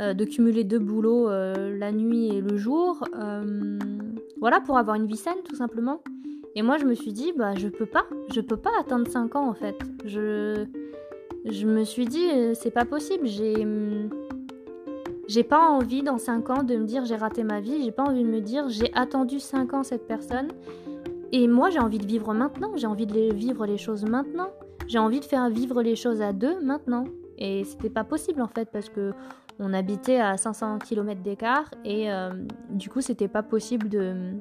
[0.00, 3.04] euh, de cumuler deux boulots euh, la nuit et le jour.
[3.14, 3.78] Euh,
[4.40, 6.00] voilà, pour avoir une vie saine tout simplement.
[6.54, 9.36] Et moi je me suis dit, bah je peux pas, je peux pas attendre 5
[9.36, 9.76] ans en fait.
[10.04, 10.64] Je,
[11.44, 13.66] je me suis dit, c'est pas possible, j'ai...
[15.28, 18.02] J'ai pas envie dans 5 ans de me dire j'ai raté ma vie, j'ai pas
[18.02, 20.48] envie de me dire j'ai attendu 5 ans cette personne.
[21.30, 24.48] Et moi j'ai envie de vivre maintenant, j'ai envie de vivre les choses maintenant.
[24.88, 27.04] J'ai envie de faire vivre les choses à deux maintenant.
[27.38, 29.12] Et c'était pas possible en fait parce que
[29.60, 32.30] on habitait à 500 km d'écart et euh,
[32.70, 34.32] du coup c'était pas possible de,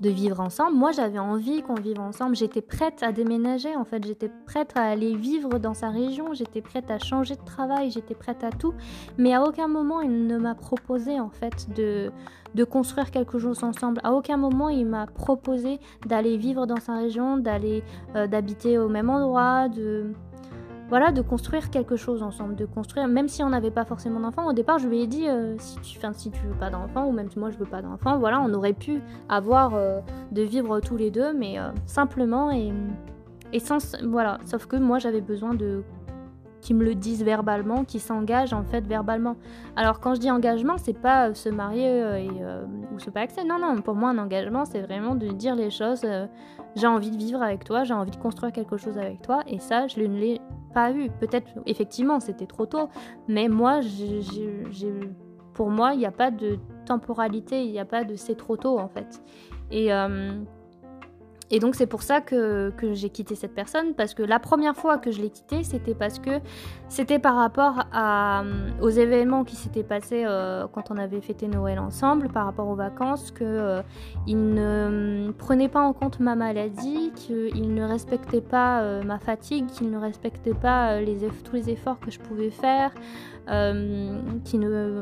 [0.00, 0.76] de vivre ensemble.
[0.76, 2.36] Moi, j'avais envie qu'on vive ensemble.
[2.36, 4.04] J'étais prête à déménager, en fait.
[4.06, 6.34] J'étais prête à aller vivre dans sa région.
[6.34, 7.90] J'étais prête à changer de travail.
[7.90, 8.74] J'étais prête à tout.
[9.18, 12.10] Mais à aucun moment, il ne m'a proposé, en fait, de,
[12.54, 14.00] de construire quelque chose ensemble.
[14.04, 17.82] À aucun moment, il m'a proposé d'aller vivre dans sa région, d'aller,
[18.16, 20.12] euh, d'habiter au même endroit, de
[20.88, 24.48] voilà, de construire quelque chose ensemble, de construire, même si on n'avait pas forcément d'enfants.
[24.48, 27.12] Au départ, je lui ai dit, euh, si, tu, si tu veux pas d'enfants, ou
[27.12, 30.80] même si moi je veux pas d'enfants, voilà, on aurait pu avoir euh, de vivre
[30.80, 32.72] tous les deux, mais euh, simplement et,
[33.58, 35.82] sans, voilà, sauf que moi j'avais besoin de
[36.60, 39.36] qui me le disent verbalement, qui s'engagent en fait verbalement.
[39.76, 42.02] Alors quand je dis engagement, c'est pas se marier
[42.92, 43.44] ou se paxer.
[43.44, 46.04] Non, non, pour moi un engagement, c'est vraiment de dire les choses.
[46.74, 49.60] j'ai envie de vivre avec toi, j'ai envie de construire quelque chose avec toi, et
[49.60, 50.40] ça, je ne l'ai
[50.76, 51.08] pas eu.
[51.08, 52.90] Peut-être, effectivement, c'était trop tôt,
[53.28, 53.80] mais moi,
[55.54, 58.58] pour moi, il n'y a pas de temporalité, il n'y a pas de c'est trop
[58.58, 59.22] tôt en fait.
[59.70, 60.32] Et, euh,
[61.50, 64.98] et donc c'est pour ça que, j'ai quitté cette personne, parce que la première fois
[64.98, 66.40] que je l'ai quitté, c'était parce que
[66.88, 67.84] c'était par rapport
[68.80, 72.74] aux événements qui s'étaient passés euh, quand on avait fêté Noël ensemble, par rapport aux
[72.74, 73.82] vacances, qu'il euh,
[74.28, 79.90] ne prenait pas en compte ma maladie, qu'il ne respectait pas euh, ma fatigue, qu'il
[79.90, 80.98] ne respectait pas
[81.44, 82.92] tous les efforts que je pouvais faire,
[83.46, 85.00] qu'il ne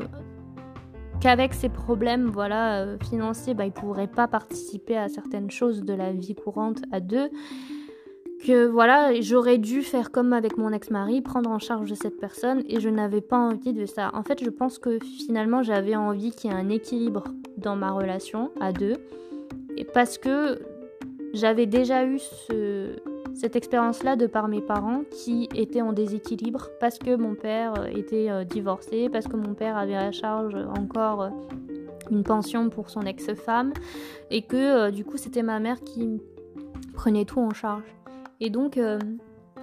[1.19, 5.83] qu'avec ses problèmes voilà, euh, financiers, bah, il ne pourrait pas participer à certaines choses
[5.83, 7.29] de la vie courante à deux.
[8.45, 12.79] Que voilà, j'aurais dû faire comme avec mon ex-mari, prendre en charge cette personne et
[12.79, 14.11] je n'avais pas envie de ça.
[14.13, 17.23] En fait, je pense que finalement, j'avais envie qu'il y ait un équilibre
[17.57, 18.97] dans ma relation à deux.
[19.77, 20.59] Et parce que
[21.33, 22.95] j'avais déjà eu ce,
[23.35, 27.85] cette expérience-là de par mes parents qui étaient en déséquilibre parce que mon père euh,
[27.87, 31.29] était euh, divorcé, parce que mon père avait à charge encore euh,
[32.09, 33.73] une pension pour son ex-femme
[34.31, 36.21] et que du coup c'était ma mère qui
[36.93, 37.83] prenait tout en charge.
[38.39, 38.79] Et donc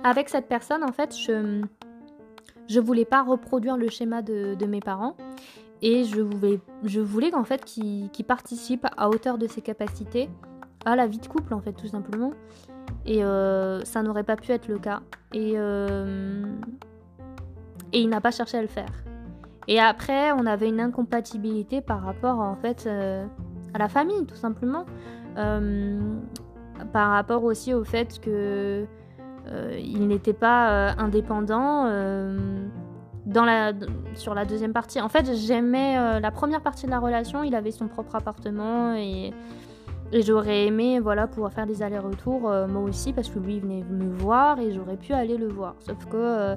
[0.03, 1.63] avec cette personne en fait je
[2.69, 5.17] je voulais pas reproduire le schéma de, mes parents
[5.83, 10.29] et je voulais, je voulais qu'en fait qu'il participe à hauteur de ses capacités
[10.85, 12.33] à la vie de couple en fait tout simplement
[13.07, 15.01] et euh, ça n'aurait pas pu être le cas.
[15.33, 16.45] Et, euh,
[17.93, 18.93] et il n'a pas cherché à le faire.
[19.69, 23.25] Et après, on avait une incompatibilité par rapport en fait euh,
[23.75, 24.87] à la famille, tout simplement.
[26.93, 28.87] par rapport aussi au fait que
[29.79, 31.85] il n'était pas indépendant
[33.27, 33.73] dans la,
[34.15, 35.01] sur la deuxième partie.
[35.01, 37.43] En fait, j'aimais la première partie de la relation.
[37.43, 39.33] Il avait son propre appartement et
[40.13, 43.83] et j'aurais aimé voilà, pouvoir faire des allers-retours euh, moi aussi parce que lui venait
[43.83, 45.75] me voir et j'aurais pu aller le voir.
[45.79, 46.55] Sauf que euh,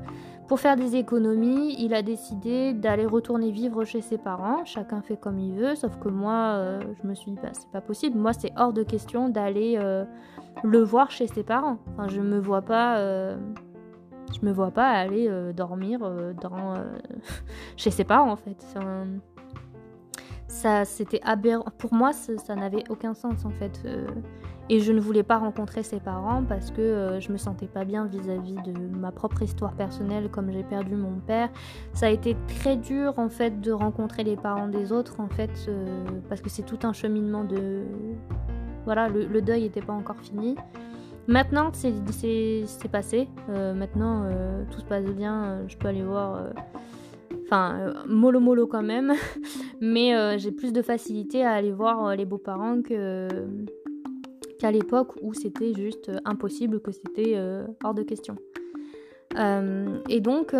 [0.50, 4.66] pour faire des économies, il a décidé d'aller retourner vivre chez ses parents.
[4.66, 5.76] Chacun fait comme il veut.
[5.76, 8.18] Sauf que moi, euh, je me suis dit, bah, c'est pas possible.
[8.18, 9.80] Moi, c'est hors de question d'aller
[10.64, 11.78] le voir chez ses parents.
[11.94, 13.00] Enfin, je me vois pas.
[13.00, 16.00] je me vois pas aller dormir
[17.78, 18.64] chez ses parents en fait
[20.48, 21.66] ça c'était aberrant.
[21.78, 23.82] Pour moi, ça, n'avait aucun sens en fait.
[23.86, 24.08] Euh.
[24.70, 27.86] et je ne voulais pas rencontrer ses parents parce que euh, je me sentais pas
[27.86, 31.50] bien vis-à-vis de ma propre histoire personnelle, comme j'ai perdu mon père.
[31.94, 35.52] Ça a été très dur en fait de rencontrer les parents des autres en fait
[35.68, 37.84] euh, parce que c'est tout un cheminement de
[38.86, 40.56] voilà, le, deuil n'était pas encore fini.
[41.28, 43.28] Maintenant, c'est passé.
[43.48, 44.30] maintenant,
[44.70, 45.64] tout se passe bien.
[45.68, 46.40] je peux aller voir
[47.56, 49.14] Enfin, euh, mollo quand même.
[49.82, 55.34] Mais euh, j'ai plus de facilité à aller voir euh, les beaux-parents qu'à l'époque où
[55.34, 57.40] c'était juste impossible, que c'était
[57.84, 58.36] hors de question.
[60.10, 60.54] et donc,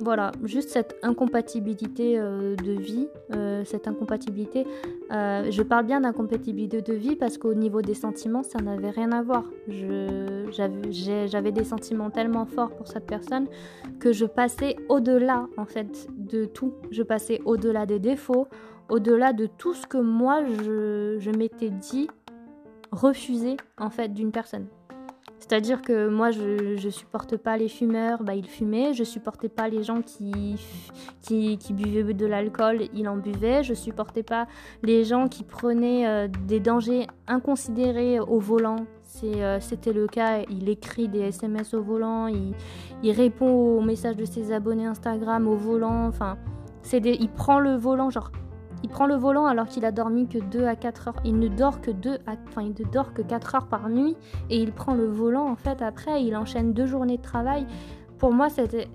[0.00, 4.66] voilà, juste cette incompatibilité euh, de vie, euh, cette incompatibilité,
[5.10, 9.12] euh, je parle bien d'incompatibilité de vie parce qu'au niveau des sentiments, ça n'avait rien
[9.12, 9.44] à voir.
[9.68, 13.46] J'avais des sentiments tellement forts pour cette personne
[13.98, 16.74] que je passais au-delà en fait de tout.
[16.90, 18.46] Je passais au-delà des défauts,
[18.88, 22.08] au-delà de tout ce que moi je, je m'étais dit
[22.92, 24.66] refuser en fait d'une personne.
[25.48, 28.92] C'est-à-dire que moi, je, je supporte pas les fumeurs, bah, il fumait.
[28.92, 30.56] Je supportais pas les gens qui,
[31.22, 33.62] qui, buvaient de l'alcool, il en buvait.
[33.62, 34.46] Je supportais pas
[34.82, 38.84] les gens qui prenaient euh, des dangers inconsidérés au volant.
[39.24, 40.42] Euh, c'était le cas.
[40.50, 42.52] Il écrit des SMS au volant, il,
[43.02, 46.08] il, répond aux messages de ses abonnés Instagram au volant.
[46.08, 46.36] Enfin,
[46.92, 48.30] il prend le volant, genre
[48.82, 51.16] il prend le volant alors qu'il a dormi que 2 à 4 heures.
[51.24, 52.34] Il ne dort que 2 à...
[52.48, 54.16] enfin, il ne dort que 4 heures par nuit
[54.50, 57.66] et il prend le volant en fait après, il enchaîne deux journées de travail.
[58.18, 58.88] Pour moi, c'était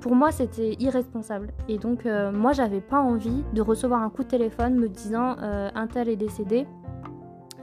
[0.00, 1.52] pour moi, c'était irresponsable.
[1.68, 5.86] Et donc, moi, j'avais pas envie de recevoir un coup de téléphone me disant un
[5.86, 6.66] tel est décédé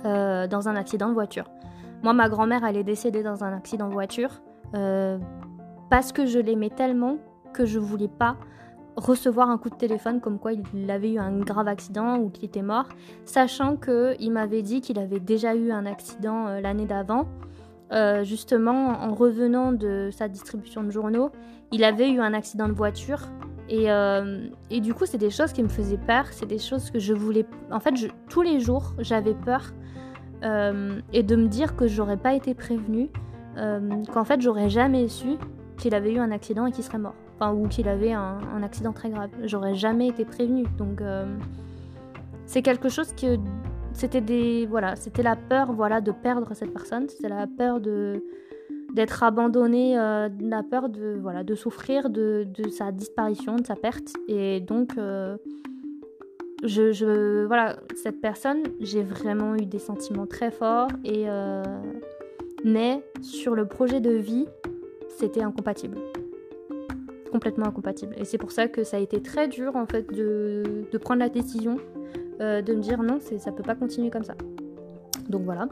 [0.05, 1.49] dans un accident de voiture.
[2.01, 4.41] Moi, ma grand-mère, elle est décédée dans un accident de voiture
[4.71, 7.17] parce que je l'aimais tellement
[7.51, 8.37] que je voulais pas
[8.99, 12.45] recevoir un coup de téléphone comme quoi il avait eu un grave accident ou qu'il
[12.45, 12.89] était mort,
[13.25, 17.27] sachant qu'il m'avait dit qu'il avait déjà eu un accident euh, l'année d'avant.
[17.91, 21.31] Euh, justement, en revenant de sa distribution de journaux,
[21.71, 23.21] il avait eu un accident de voiture.
[23.67, 26.25] Et, euh, et du coup, c'est des choses qui me faisaient peur.
[26.31, 27.45] C'est des choses que je voulais.
[27.71, 27.93] En fait,
[28.29, 29.73] tous les jours, j'avais peur.
[30.41, 33.09] et de me dire que j'aurais pas été prévenue.
[34.13, 35.37] qu'en fait, j'aurais jamais su
[35.77, 37.15] qu'il avait eu un accident et qu'il serait mort
[37.47, 39.29] ou qu'il avait un, accident très grave.
[39.43, 40.65] J'aurais jamais été prévenue.
[40.77, 41.25] Donc euh,
[42.45, 43.37] c'est quelque chose que
[43.93, 48.23] c'était des voilà, c'était la peur voilà de perdre cette personne, c'était la peur de
[48.93, 54.13] d'être abandonné, euh, la peur de voilà de souffrir de, sa disparition, de sa perte.
[54.27, 55.37] Et donc euh,
[56.63, 61.25] je, voilà cette personne, j'ai vraiment eu des sentiments très forts et
[62.65, 64.45] mais sur le projet de vie,
[65.07, 65.97] c'était incompatible
[67.29, 68.15] complètement incompatible.
[68.17, 71.19] Et c'est pour ça que ça a été très dur en fait de, de prendre
[71.19, 71.77] la décision
[72.41, 74.35] euh, de me dire non, ça peut pas continuer comme ça.
[75.27, 75.67] Donc voilà.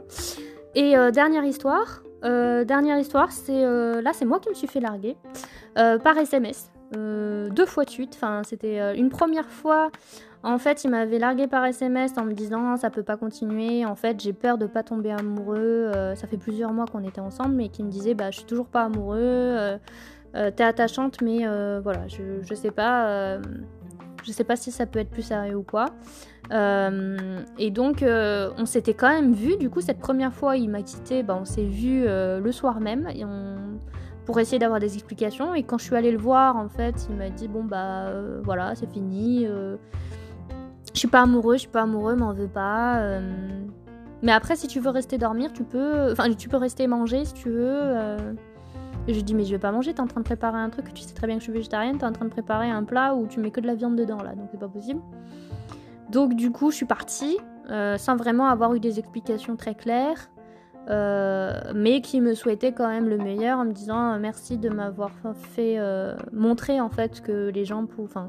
[0.74, 4.80] Et euh, dernière histoire, euh, dernière histoire, c'est là c'est moi qui me suis fait
[4.80, 5.16] larguer
[5.74, 6.70] par SMS.
[6.92, 9.90] deux fois de suite, enfin c'était une première fois
[10.44, 13.84] en fait, il m'avait largué par SMS en me disant ça peut pas continuer.
[13.84, 15.90] En fait, j'ai peur de pas tomber amoureux.
[16.14, 18.66] ça fait plusieurs mois qu'on était ensemble, mais qui me disait bah je suis toujours
[18.66, 19.78] pas amoureux.
[20.34, 23.08] Euh, t'es attachante, mais euh, voilà, je, je, sais pas.
[23.08, 23.40] Euh,
[24.22, 25.86] je sais pas si ça peut être plus sérieux ou quoi.
[26.50, 29.56] et donc, on s'était quand même vu.
[29.56, 31.22] Du coup, cette première fois, il m'a quitté.
[31.22, 33.08] Bah, on s'est vu le soir même.
[34.26, 35.54] Pour essayer d'avoir des explications.
[35.54, 38.12] Et quand je suis allée le voir, en fait, il m'a dit bon bah
[38.42, 39.46] voilà, c'est fini.
[39.46, 43.20] je suis pas amoureux, je suis pas amoureux, m'en veux pas.
[44.22, 46.12] mais après, si tu veux rester dormir, tu peux.
[46.12, 48.36] Enfin, tu peux rester manger si tu veux.
[49.08, 50.92] Et je dis, mais je vais pas manger, t'es en train de préparer un truc,
[50.92, 53.14] tu sais très bien que je suis végétarienne, t'es en train de préparer un plat
[53.14, 55.00] où tu mets que de la viande dedans là, donc c'est pas possible.
[56.10, 57.38] Donc du coup, je suis partie
[57.70, 60.28] euh, sans vraiment avoir eu des explications très claires,
[60.90, 64.68] euh, mais qui me souhaitait quand même le meilleur en me disant euh, merci de
[64.68, 65.78] m'avoir fait
[66.30, 68.28] montrer en fait que les gens, enfin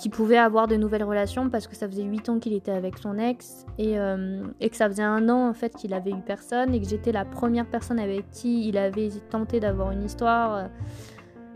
[0.00, 2.98] qui pouvait avoir de nouvelles relations parce que ça faisait 8 ans qu'il était avec
[2.98, 6.74] son ex euh, et, que ça faisait un an en fait qu'il avait eu personne
[6.74, 10.64] et que j'étais la première personne avec qui il avait tenté d'avoir une histoire euh,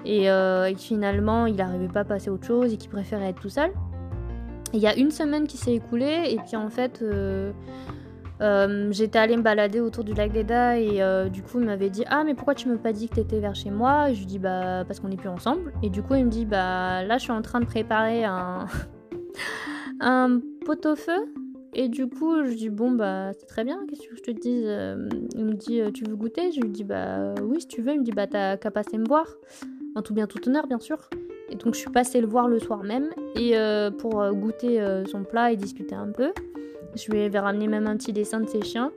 [0.04, 2.90] et, euh, et que finalement il n'arrivait pas à passer à autre chose et qu'il
[2.90, 3.72] préférait être tout seul.
[4.74, 7.02] Il y a une semaine qui s'est écoulée et puis en fait
[8.40, 12.04] j'étais allée me balader autour du lac d'Eda et euh, du coup il m'avait dit
[12.06, 14.12] ah mais pourquoi tu m'as pas dit que t'étais vers chez moi?
[14.12, 15.72] Je lui dis bah parce qu'on n'est plus ensemble.
[15.82, 18.66] Et du coup il me dit bah là je suis en train de préparer un
[20.00, 21.32] un pot-au-feu.
[21.72, 24.62] Et du coup je dis bon bah c'est très bien qu'est-ce que je te dis
[24.64, 26.52] euh, Il me dit tu veux goûter?
[26.52, 27.92] Je lui dis bah oui si tu veux.
[27.92, 29.26] Il me dit bah t'as qu'à passer me voir.
[29.94, 31.08] En tout bien tout honneur bien sûr
[31.48, 33.54] et donc je suis passée le voir le soir même et
[33.98, 36.32] pour goûter son plat et discuter un peu
[36.96, 38.92] je lui avais ramené même un petit dessin de ses chiens.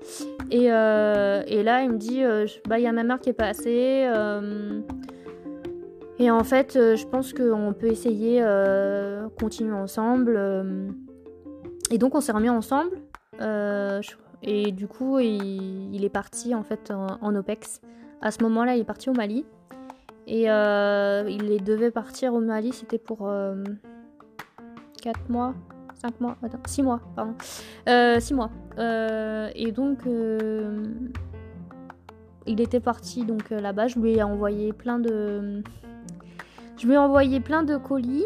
[0.52, 3.34] Et, euh, là, il me dit euh, bah, il y a ma mère qui est
[3.34, 4.08] passée.
[4.08, 4.82] Euh,
[6.18, 8.44] et en fait, je pense qu'on peut essayer
[9.40, 10.40] continuer ensemble.
[11.92, 12.98] et donc, on s'est remis ensemble.
[14.42, 17.82] et du coup, il, est parti en fait en, OPEX.
[18.22, 19.46] À ce moment-là, il est parti au Mali.
[20.32, 23.28] Et il devait partir au Mali, c'était pour
[25.02, 25.56] 4 mois,
[26.02, 27.34] 5 mois, attends, 6 mois, pardon.
[27.40, 28.50] 6 euh, mois.
[28.78, 30.84] Euh, et donc, euh,
[32.48, 33.88] il était parti donc là-bas.
[33.88, 35.62] Je lui ai envoyé plein de.
[36.78, 38.26] Je lui ai envoyé plein de colis.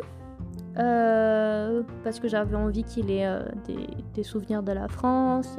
[0.75, 3.27] parce que j'avais envie qu'il ait
[4.13, 5.57] des, souvenirs de la France.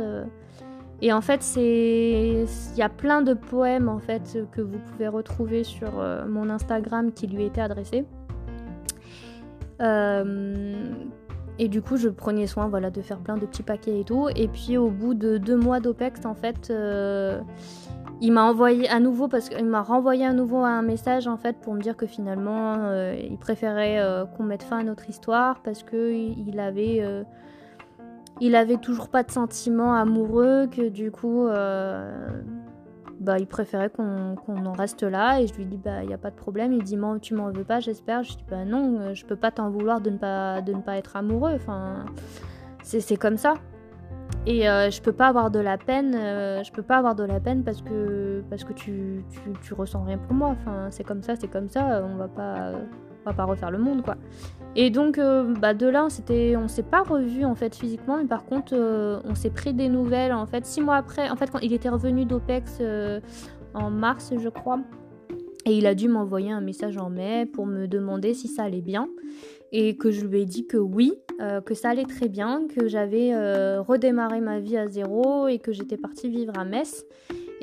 [1.03, 5.09] Et en fait, c'est il y a plein de poèmes en fait que vous pouvez
[5.09, 5.92] retrouver sur
[6.28, 8.05] mon Instagram qui lui étaient adressés.
[11.59, 14.28] Et du coup, je prenais soin voilà, de faire plein de petits paquets et tout.
[14.34, 17.40] Et puis, au bout de deux mois d'OPEX, en fait, euh,
[18.20, 21.57] il m'a envoyé à nouveau, parce qu'il m'a renvoyé à nouveau un message, en fait,
[21.61, 25.61] pour me dire que finalement, euh, il préférait euh, qu'on mette fin à notre histoire,
[25.62, 27.05] parce qu'il il avait,
[28.41, 31.49] il avait toujours pas de sentiments amoureux, que du coup
[33.20, 35.41] bah, il préférait qu'on en reste là.
[35.41, 36.72] Et je lui dis, bah, il n'y a pas de problème.
[36.72, 38.22] Il dit, tu m'en veux pas, j'espère.
[38.22, 40.80] Je dis, bah non, euh, je peux pas t'en vouloir de ne pas, de ne
[40.80, 41.53] pas être amoureux.
[41.55, 42.05] Enfin,
[42.82, 43.55] c'est comme ça.
[44.47, 47.24] Et euh, je peux pas avoir de la peine, euh, je peux pas avoir de
[47.24, 50.49] la peine parce que, parce que tu, tu, tu ressens rien pour moi.
[50.49, 53.78] Enfin, c'est comme ça, c'est comme ça, on va pas, on va pas refaire le
[53.78, 54.16] monde, quoi.
[54.77, 58.25] Et donc, euh, bah, de là, on s'était, s'est pas revu en fait physiquement, mais
[58.27, 58.75] par contre,
[59.25, 60.33] on s'est pris des nouvelles.
[60.33, 62.81] En fait, six mois après, en fait, quand il était revenu d'Opex
[63.75, 64.81] en mars, je crois,
[65.66, 68.83] et il a dû m'envoyer un message en mai pour me demander si ça allait
[68.83, 69.09] bien
[69.72, 72.87] et que je lui ai dit que oui, euh, que ça allait très bien, que
[72.87, 77.05] j'avais euh, redémarré ma vie à zéro et que j'étais partie vivre à Metz.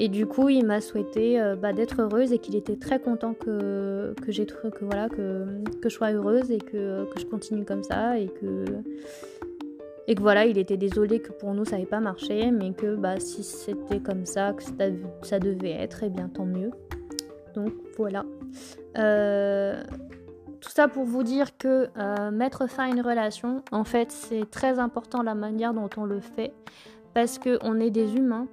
[0.04, 3.36] Et du coup, il m'a souhaité euh, bah, d'être heureuse et qu'il était très content
[3.36, 5.46] que, que, que, voilà, que,
[5.80, 8.66] que je sois heureuse et que, que je continue comme ça et que,
[10.08, 12.96] et que voilà, il était désolé que pour nous ça n'avait pas marché, mais que
[12.96, 14.64] bah, si c'était comme ça, que
[15.22, 16.72] ça devait être, eh bien tant mieux.
[17.54, 18.26] Donc voilà.
[18.98, 19.84] Euh,
[20.62, 24.50] tout ça pour vous dire que euh, mettre fin à une relation, en fait, c'est
[24.50, 26.54] très important la manière dont on le fait,
[27.14, 28.48] parce qu'on est des humains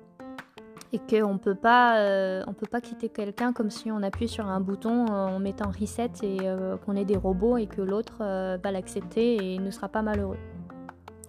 [0.93, 5.07] et qu'on euh, on peut pas quitter quelqu'un comme si on appuie sur un bouton
[5.07, 6.39] en mettant reset et
[6.85, 10.39] qu'on est des robots et que l'autre va l'accepter et ne sera pas malheureux.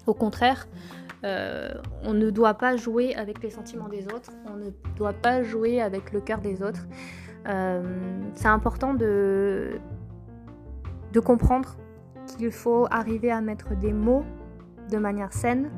[0.07, 0.67] Au contraire,
[1.23, 5.81] on ne doit pas jouer avec les sentiments des autres, on ne doit pas jouer
[5.81, 6.85] avec le cœur des autres.
[7.47, 7.81] Euh,
[8.35, 9.79] c'est important de,
[11.13, 11.75] de comprendre
[12.27, 14.23] qu'il faut arriver à mettre des mots
[14.91, 15.69] de manière saine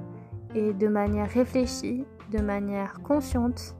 [0.55, 3.75] et de manière réfléchie, de manière consciente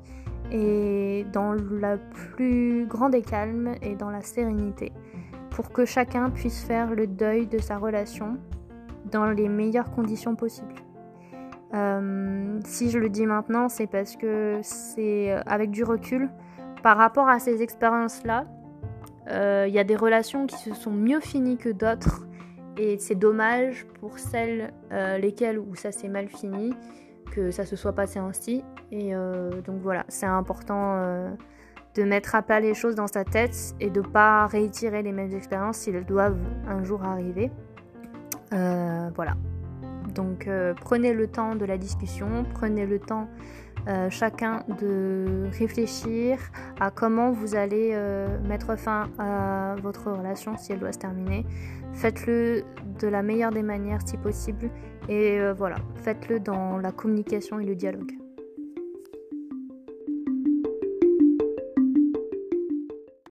[0.52, 4.92] et dans le plus grand des calmes et dans la sérénité
[5.50, 8.38] pour que chacun puisse faire le deuil de sa relation
[9.12, 10.76] dans les meilleures conditions possibles.
[11.74, 16.30] Euh, si je le dis maintenant, c'est parce que c'est euh, avec du recul,
[16.84, 18.46] par rapport à ces expériences-là,
[19.30, 22.26] euh, il y a des relations qui se sont mieux finies que d'autres.
[22.78, 24.74] Et c'est dommage pour celles
[25.20, 26.74] lesquelles où ça s'est mal fini,
[27.32, 28.64] que ça se soit passé ainsi.
[28.92, 30.96] Et euh, donc voilà, c'est important
[31.96, 35.34] de mettre à plat les choses dans sa tête et de pas réitérer les mêmes
[35.34, 37.52] expériences si elles doivent un jour arriver.
[38.52, 39.36] voilà.
[40.14, 40.50] Donc
[40.82, 43.28] prenez le temps de la discussion, prenez le temps
[43.88, 46.38] euh, chacun de réfléchir
[46.80, 51.48] à comment vous allez euh, mettre fin à votre relation si elle doit se terminer.
[51.94, 52.64] Faites-le
[53.00, 54.70] de la meilleure des manières si possible
[55.12, 58.21] et euh, voilà, faites-le dans la communication et le dialogue.